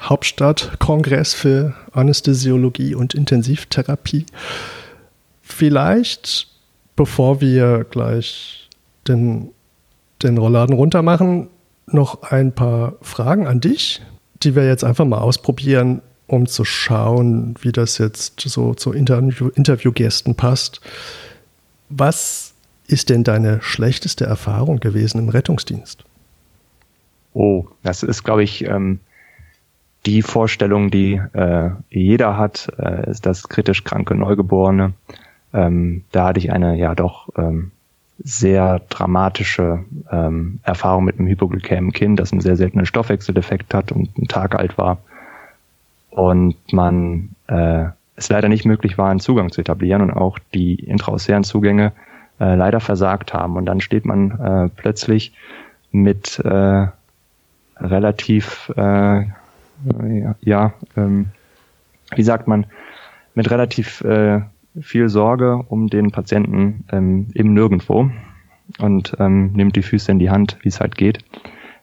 [0.00, 4.26] Hauptstadtkongress für Anästhesiologie und Intensivtherapie.
[5.42, 6.48] Vielleicht,
[6.96, 8.68] bevor wir gleich
[9.06, 9.50] den,
[10.22, 11.48] den Rollladen runtermachen,
[11.86, 14.00] noch ein paar Fragen an dich,
[14.42, 19.48] die wir jetzt einfach mal ausprobieren, um zu schauen, wie das jetzt so zu Interview
[19.48, 20.80] Interviewgästen passt.
[21.88, 22.54] Was
[22.86, 26.04] ist denn deine schlechteste Erfahrung gewesen im Rettungsdienst?
[27.34, 29.00] Oh, das ist, glaube ich, ähm,
[30.06, 34.92] die Vorstellung, die äh, jeder hat, äh, ist das kritisch kranke Neugeborene.
[35.52, 37.72] Ähm, da hatte ich eine ja doch ähm,
[38.18, 44.10] sehr dramatische ähm, Erfahrung mit einem hypoglykämen Kind, das einen sehr seltenen Stoffwechseldefekt hat und
[44.16, 44.98] einen Tag alt war.
[46.10, 47.86] Und man äh,
[48.16, 51.92] es leider nicht möglich war, einen Zugang zu etablieren und auch die intraosären Zugänge
[52.38, 53.56] äh, leider versagt haben.
[53.56, 55.32] Und dann steht man äh, plötzlich
[55.92, 56.86] mit äh,
[57.78, 59.24] relativ äh,
[60.40, 61.26] ja, ähm,
[62.14, 62.66] wie sagt man,
[63.34, 64.40] mit relativ äh,
[64.80, 68.10] viel Sorge um den Patienten ähm, im Nirgendwo
[68.78, 71.18] und ähm, nimmt die Füße in die Hand, wie es halt geht.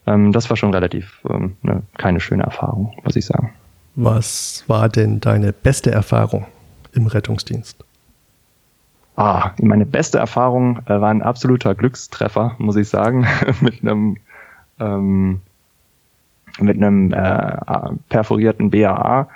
[0.05, 3.53] Ähm, das war schon relativ ähm, ne, keine schöne Erfahrung, muss ich sagen.
[3.95, 6.45] Was war denn deine beste Erfahrung
[6.93, 7.83] im Rettungsdienst?
[9.15, 13.25] Ah, meine beste Erfahrung äh, war ein absoluter Glückstreffer, muss ich sagen,
[13.61, 14.17] mit einem
[14.79, 15.41] ähm,
[16.59, 17.57] mit einem äh,
[18.09, 19.27] perforierten BAA,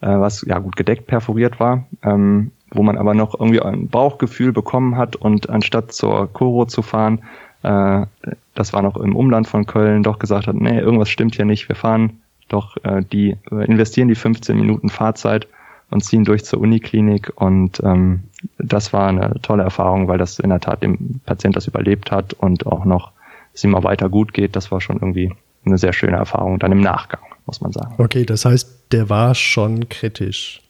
[0.00, 4.52] äh, was ja gut gedeckt perforiert war, ähm, wo man aber noch irgendwie ein Bauchgefühl
[4.52, 7.22] bekommen hat und anstatt zur Koro zu fahren,
[7.62, 8.06] äh,
[8.54, 11.68] das war noch im Umland von Köln, doch gesagt hat, nee, irgendwas stimmt hier nicht,
[11.68, 15.48] wir fahren doch äh, die investieren die 15 Minuten Fahrzeit
[15.90, 18.24] und ziehen durch zur Uniklinik und ähm,
[18.58, 22.34] das war eine tolle Erfahrung, weil das in der Tat dem Patient das überlebt hat
[22.34, 23.12] und auch noch
[23.54, 24.56] es ihm auch weiter gut geht.
[24.56, 25.32] Das war schon irgendwie
[25.66, 27.94] eine sehr schöne Erfahrung dann im Nachgang, muss man sagen.
[27.98, 30.60] Okay, das heißt, der war schon kritisch.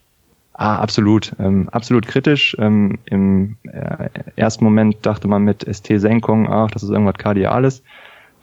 [0.52, 2.56] Ah, absolut, ähm, absolut kritisch.
[2.60, 7.82] Ähm, Im äh, ersten Moment dachte man mit ST-Senkung, ach, das ist irgendwas Kardiales.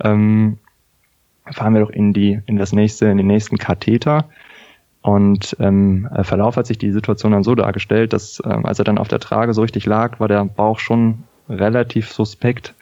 [0.04, 0.58] Ähm,
[1.49, 4.26] fahren wir doch in die, in das nächste, in den nächsten Katheter.
[5.02, 8.86] Und ähm, äh, Verlauf hat sich die Situation dann so dargestellt, dass ähm, als er
[8.86, 12.74] dann auf der Trage so richtig lag, war der Bauch schon relativ suspekt,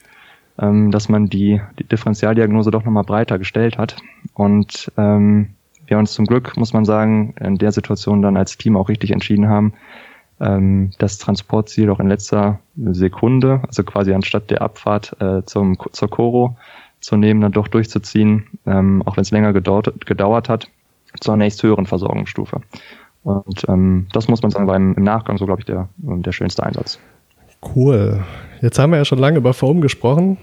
[0.60, 3.96] ähm, dass man die, die Differentialdiagnose doch nochmal breiter gestellt hat.
[4.34, 5.50] Und ähm,
[5.88, 9.12] wir uns zum Glück, muss man sagen, in der Situation dann als Team auch richtig
[9.12, 9.74] entschieden haben,
[10.40, 16.10] ähm, das Transportziel auch in letzter Sekunde, also quasi anstatt der Abfahrt äh, zum, zur
[16.10, 16.58] Coro
[17.00, 20.70] zu nehmen, dann doch durchzuziehen, ähm, auch wenn es länger gedauert, gedauert hat
[21.20, 22.62] zur nächsthöheren Versorgungsstufe.
[23.24, 26.32] Und ähm, das muss man sagen, war im, im Nachgang so, glaube ich, der, der
[26.32, 27.00] schönste Einsatz.
[27.64, 28.24] Cool.
[28.62, 30.38] Jetzt haben wir ja schon lange über Foam gesprochen.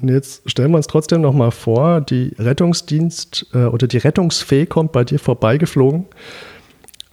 [0.00, 4.64] Und jetzt stellen wir uns trotzdem noch mal vor, die Rettungsdienst äh, oder die Rettungsfee
[4.64, 6.06] kommt bei dir vorbeigeflogen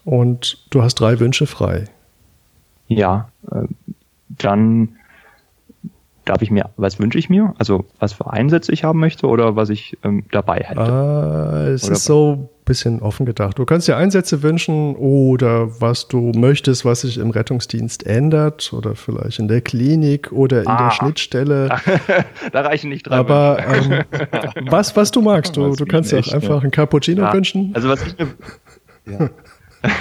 [0.05, 1.85] und du hast drei Wünsche frei.
[2.87, 3.63] Ja, äh,
[4.29, 4.95] dann
[6.23, 7.53] darf ich mir, was wünsche ich mir?
[7.57, 10.79] Also was für Einsätze ich haben möchte oder was ich ähm, dabei hätte?
[10.79, 13.57] Ah, es oder ist so bisschen offen gedacht.
[13.57, 18.95] Du kannst dir Einsätze wünschen oder was du möchtest, was sich im Rettungsdienst ändert oder
[18.95, 20.85] vielleicht in der Klinik oder in ah.
[20.85, 21.69] der Schnittstelle.
[22.51, 24.03] da reichen nicht drei Aber ähm,
[24.69, 27.33] was, was du magst, du, du kannst dir auch einfach ein Cappuccino ja.
[27.33, 27.71] wünschen.
[27.73, 28.27] Also was ich mir,
[29.05, 29.29] ja.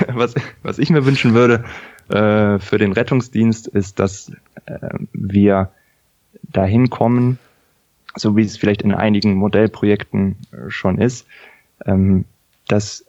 [0.13, 1.65] was, was ich mir wünschen würde
[2.09, 4.31] äh, für den Rettungsdienst ist, dass
[4.67, 5.71] äh, wir
[6.43, 7.39] dahin kommen,
[8.15, 11.27] so wie es vielleicht in einigen Modellprojekten äh, schon ist,
[11.87, 12.27] ähm,
[12.69, 13.05] dass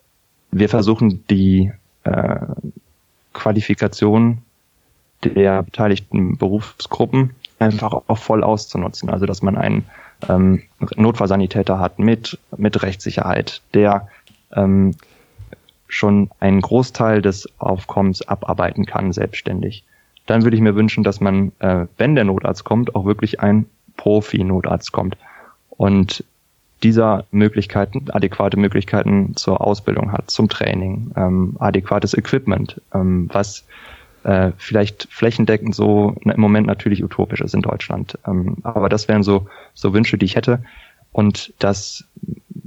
[0.51, 1.71] wir versuchen, die
[2.03, 2.39] äh,
[3.33, 4.39] Qualifikation
[5.23, 9.09] der beteiligten Berufsgruppen einfach auch voll auszunutzen.
[9.09, 9.85] Also dass man einen
[10.27, 10.63] ähm,
[10.95, 14.07] Notfallsanitäter hat mit, mit Rechtssicherheit, der
[14.53, 14.95] ähm,
[15.87, 19.83] schon einen Großteil des Aufkommens abarbeiten kann, selbstständig
[20.29, 23.65] dann würde ich mir wünschen, dass man, äh, wenn der Notarzt kommt, auch wirklich ein
[23.97, 25.17] Profi-Notarzt kommt
[25.71, 26.23] und
[26.83, 33.65] dieser Möglichkeiten, adäquate Möglichkeiten zur Ausbildung hat, zum Training, ähm, adäquates Equipment, ähm, was
[34.23, 38.17] äh, vielleicht flächendeckend so im Moment natürlich utopisch ist in Deutschland.
[38.27, 40.63] Ähm, aber das wären so, so Wünsche, die ich hätte.
[41.11, 42.05] Und dass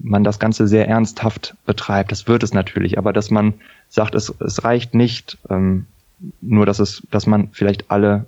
[0.03, 3.55] man das Ganze sehr ernsthaft betreibt, das wird es natürlich, aber dass man
[3.89, 5.87] sagt, es, es reicht nicht, ähm,
[6.41, 8.27] nur, dass es, dass man vielleicht alle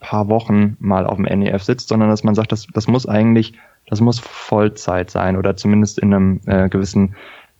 [0.00, 3.54] paar Wochen mal auf dem NEF sitzt, sondern dass man sagt, das, das muss eigentlich,
[3.88, 7.14] das muss Vollzeit sein oder zumindest in einem äh, gewissen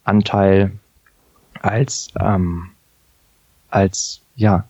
[0.05, 0.73] Anteil
[1.61, 2.71] als ähm,
[3.71, 4.65] als ja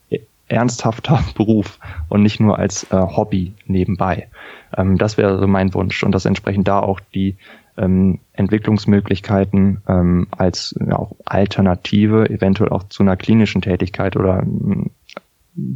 [0.48, 1.78] ernsthafter Beruf
[2.08, 4.28] und nicht nur als äh, Hobby nebenbei.
[4.76, 7.36] Ähm, das wäre so mein Wunsch und das entsprechend da auch die
[7.76, 14.90] ähm, Entwicklungsmöglichkeiten ähm, als ja, auch Alternative, eventuell auch zu einer klinischen Tätigkeit oder ähm,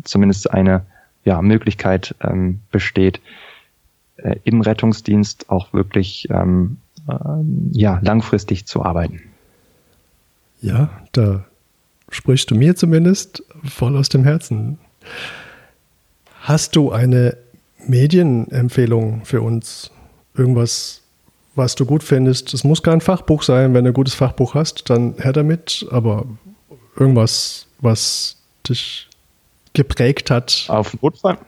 [0.04, 0.86] zumindest eine
[1.24, 3.20] ja, Möglichkeit ähm, besteht,
[4.22, 7.14] äh, im Rettungsdienst auch wirklich ähm, äh,
[7.72, 9.20] ja, langfristig zu arbeiten.
[10.60, 11.44] Ja, da
[12.10, 14.78] sprichst du mir zumindest voll aus dem Herzen.
[16.42, 17.36] Hast du eine
[17.86, 19.90] Medienempfehlung für uns?
[20.34, 21.02] Irgendwas,
[21.54, 22.54] was du gut findest.
[22.54, 23.74] Es muss kein Fachbuch sein.
[23.74, 25.86] Wenn du ein gutes Fachbuch hast, dann her damit.
[25.90, 26.26] Aber
[26.96, 28.36] irgendwas, was
[28.68, 29.09] dich
[29.72, 30.66] geprägt hat.
[30.68, 31.38] Auf, Notfall,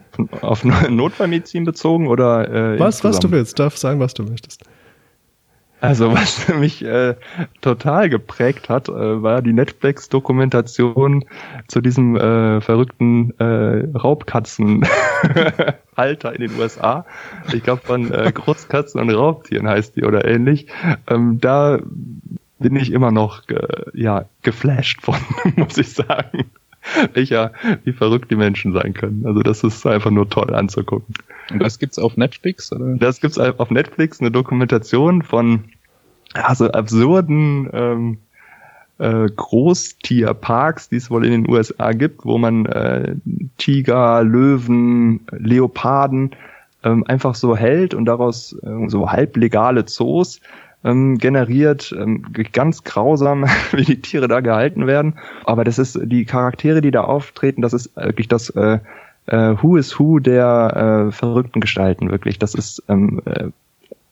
[0.40, 2.74] auf Notfallmedizin bezogen oder?
[2.74, 3.58] Äh, was, was du willst.
[3.58, 4.64] Darf sein, was du möchtest.
[5.82, 7.16] Also was mich äh,
[7.60, 11.24] total geprägt hat, äh, war die Netflix-Dokumentation
[11.66, 17.04] zu diesem äh, verrückten äh, Raubkatzenhalter in den USA.
[17.52, 20.68] Ich glaube von äh, Großkatzen und Raubtieren heißt die oder ähnlich.
[21.08, 21.80] Ähm, da
[22.60, 25.16] bin ich immer noch äh, ja geflasht von,
[25.56, 26.52] muss ich sagen.
[27.14, 27.52] welcher,
[27.84, 29.24] wie verrückt die Menschen sein können.
[29.26, 31.14] Also das ist einfach nur toll anzugucken.
[31.50, 32.72] Und das gibt's auf Netflix?
[32.72, 32.96] Oder?
[32.96, 35.64] Das gibt's auf Netflix, eine Dokumentation von
[36.34, 38.18] also absurden ähm,
[38.98, 43.16] äh, Großtierparks, die es wohl in den USA gibt, wo man äh,
[43.58, 46.30] Tiger, Löwen, Leoparden
[46.84, 50.40] ähm, einfach so hält und daraus äh, so halblegale Zoos
[50.84, 55.14] ähm, generiert, ähm, ganz grausam, wie die Tiere da gehalten werden.
[55.44, 58.78] Aber das ist die Charaktere, die da auftreten, das ist wirklich das äh,
[59.26, 62.38] äh, Who is Who der äh, verrückten Gestalten, wirklich.
[62.38, 63.48] Das ist ähm, äh,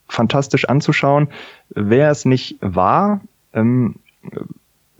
[0.08, 1.28] fantastisch anzuschauen.
[1.70, 3.20] Wer es nicht war,
[3.52, 3.96] ähm,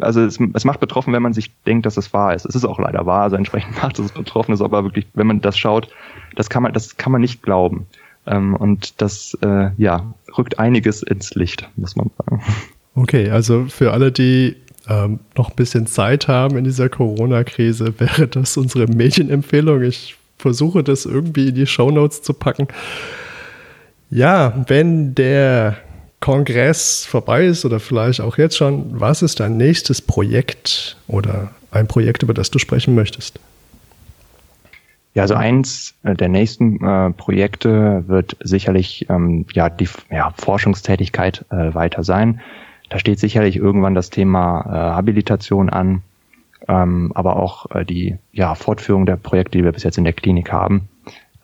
[0.01, 2.47] also es, es macht betroffen, wenn man sich denkt, dass es wahr ist.
[2.47, 5.41] Es ist auch leider wahr, also entsprechend macht es betroffen, ist aber wirklich, wenn man
[5.41, 5.89] das schaut,
[6.37, 7.87] das kann man, das kann man nicht glauben.
[8.27, 12.43] Ähm, und das äh, ja, rückt einiges ins Licht, muss man sagen.
[12.95, 14.57] Okay, also für alle, die
[14.89, 19.83] ähm, noch ein bisschen Zeit haben in dieser Corona-Krise, wäre das unsere Medienempfehlung.
[19.83, 22.69] Ich versuche das irgendwie in die Shownotes zu packen.
[24.11, 25.77] Ja, wenn der
[26.19, 31.87] Kongress vorbei ist oder vielleicht auch jetzt schon, was ist dein nächstes Projekt oder ein
[31.87, 33.39] Projekt, über das du sprechen möchtest?
[35.15, 41.45] Ja, also eins äh, der nächsten äh, Projekte wird sicherlich ähm, ja die ja, Forschungstätigkeit
[41.51, 42.41] äh, weiter sein.
[42.91, 46.03] Da steht sicherlich irgendwann das Thema äh, Habilitation an,
[46.69, 50.13] ähm, aber auch äh, die ja, Fortführung der Projekte, die wir bis jetzt in der
[50.13, 50.89] Klinik haben.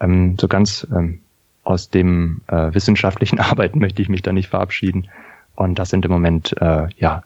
[0.00, 1.20] Ähm, so ganz ähm,
[1.64, 5.08] aus dem äh, wissenschaftlichen Arbeiten möchte ich mich da nicht verabschieden.
[5.56, 7.22] Und das sind im Moment äh, ja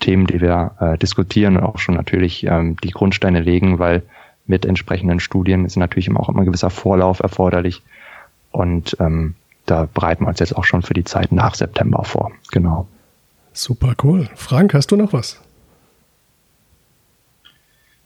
[0.00, 4.02] Themen, die wir äh, diskutieren und auch schon natürlich ähm, die Grundsteine legen, weil
[4.48, 7.82] mit entsprechenden Studien ist natürlich auch immer ein gewisser Vorlauf erforderlich.
[8.50, 9.34] Und ähm,
[9.66, 12.32] da bereiten wir uns jetzt auch schon für die Zeit nach September vor.
[12.50, 12.88] Genau.
[13.52, 14.28] Super cool.
[14.34, 15.40] Frank, hast du noch was?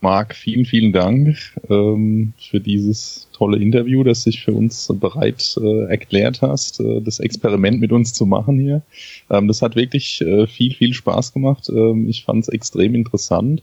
[0.02, 1.38] Marc, vielen, vielen Dank
[1.70, 7.20] ähm, für dieses tolle Interview, das sich für uns bereit äh, erklärt hast, äh, das
[7.20, 8.82] Experiment mit uns zu machen hier.
[9.30, 11.68] Ähm, das hat wirklich äh, viel, viel Spaß gemacht.
[11.68, 13.62] Ähm, ich fand es extrem interessant.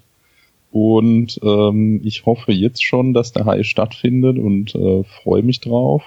[0.72, 6.04] Und ähm, ich hoffe jetzt schon, dass der Hai stattfindet und äh, freue mich drauf.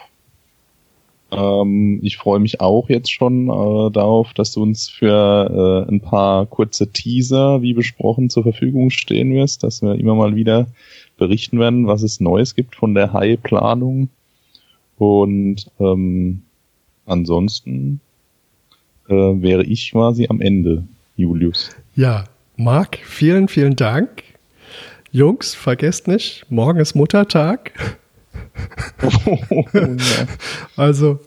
[1.33, 6.01] Ähm, ich freue mich auch jetzt schon äh, darauf, dass du uns für äh, ein
[6.01, 10.67] paar kurze Teaser, wie besprochen, zur Verfügung stehen wirst, dass wir immer mal wieder
[11.17, 14.11] berichten werden, was es Neues gibt von der Hai-Planung.
[14.99, 16.43] Und ähm,
[17.07, 18.01] ansonsten
[19.09, 20.85] äh, wäre ich quasi am Ende,
[21.17, 21.71] Julius.
[21.97, 22.25] Ja,
[22.57, 24.23] Marc, vielen, vielen Dank.
[25.15, 27.73] Jungs, vergesst nicht, morgen ist Muttertag.
[29.27, 29.89] Oh, ja.
[30.77, 31.21] Also.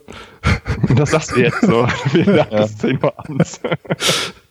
[0.96, 1.86] Das sagst du jetzt so.
[2.12, 2.66] Wir ja.
[2.66, 3.60] 10 Uhr abends.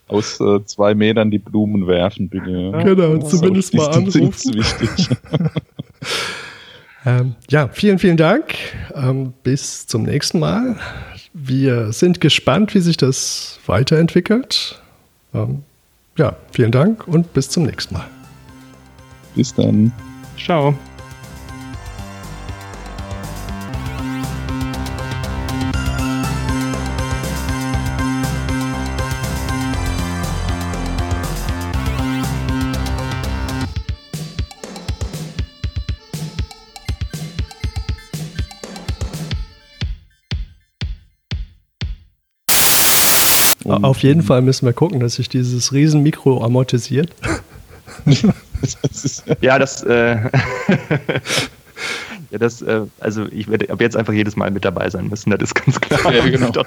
[0.07, 2.45] Aus äh, zwei Metern die Blumen werfen, bitte.
[2.45, 4.31] Genau, oh, zumindest mal anrufen.
[4.31, 5.09] Das ist wichtig.
[7.05, 8.55] ähm, ja, vielen, vielen Dank.
[8.93, 10.77] Ähm, bis zum nächsten Mal.
[11.33, 14.81] Wir sind gespannt, wie sich das weiterentwickelt.
[15.33, 15.63] Ähm,
[16.17, 18.07] ja, vielen Dank und bis zum nächsten Mal.
[19.35, 19.91] Bis dann.
[20.37, 20.73] Ciao.
[43.65, 47.09] Auf jeden Fall müssen wir gucken, dass sich dieses Riesenmikro amortisiert.
[49.41, 49.83] ja, das.
[49.83, 50.17] Äh,
[52.31, 55.29] ja, das, äh, also ich werde ab jetzt einfach jedes Mal mit dabei sein müssen,
[55.31, 56.13] das ist ganz klar.
[56.13, 56.51] Ja, genau.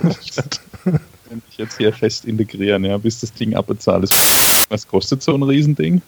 [1.30, 4.14] Wenn ich jetzt hier fest integrieren, ja, bis das Ding abbezahlt ist.
[4.70, 6.00] Was kostet so ein Riesending?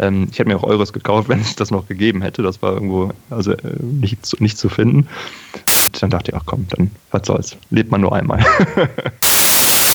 [0.00, 2.42] Ähm, ich hätte mir auch Euros gekauft, wenn es das noch gegeben hätte.
[2.42, 5.06] Das war irgendwo also äh, nicht, nicht zu finden.
[5.86, 7.56] Und dann dachte ich, ach komm, dann was soll's.
[7.70, 8.44] Lebt man nur einmal.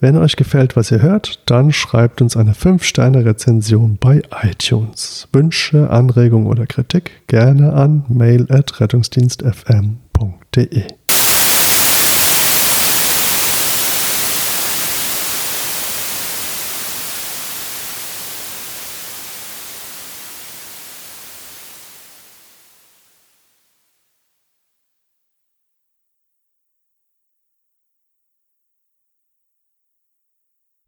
[0.02, 5.28] Wenn euch gefällt, was ihr hört, dann schreibt uns eine 5-Sterne-Rezension bei iTunes.
[5.34, 10.84] Wünsche, Anregungen oder Kritik gerne an mail at rettungsdienstfm.de.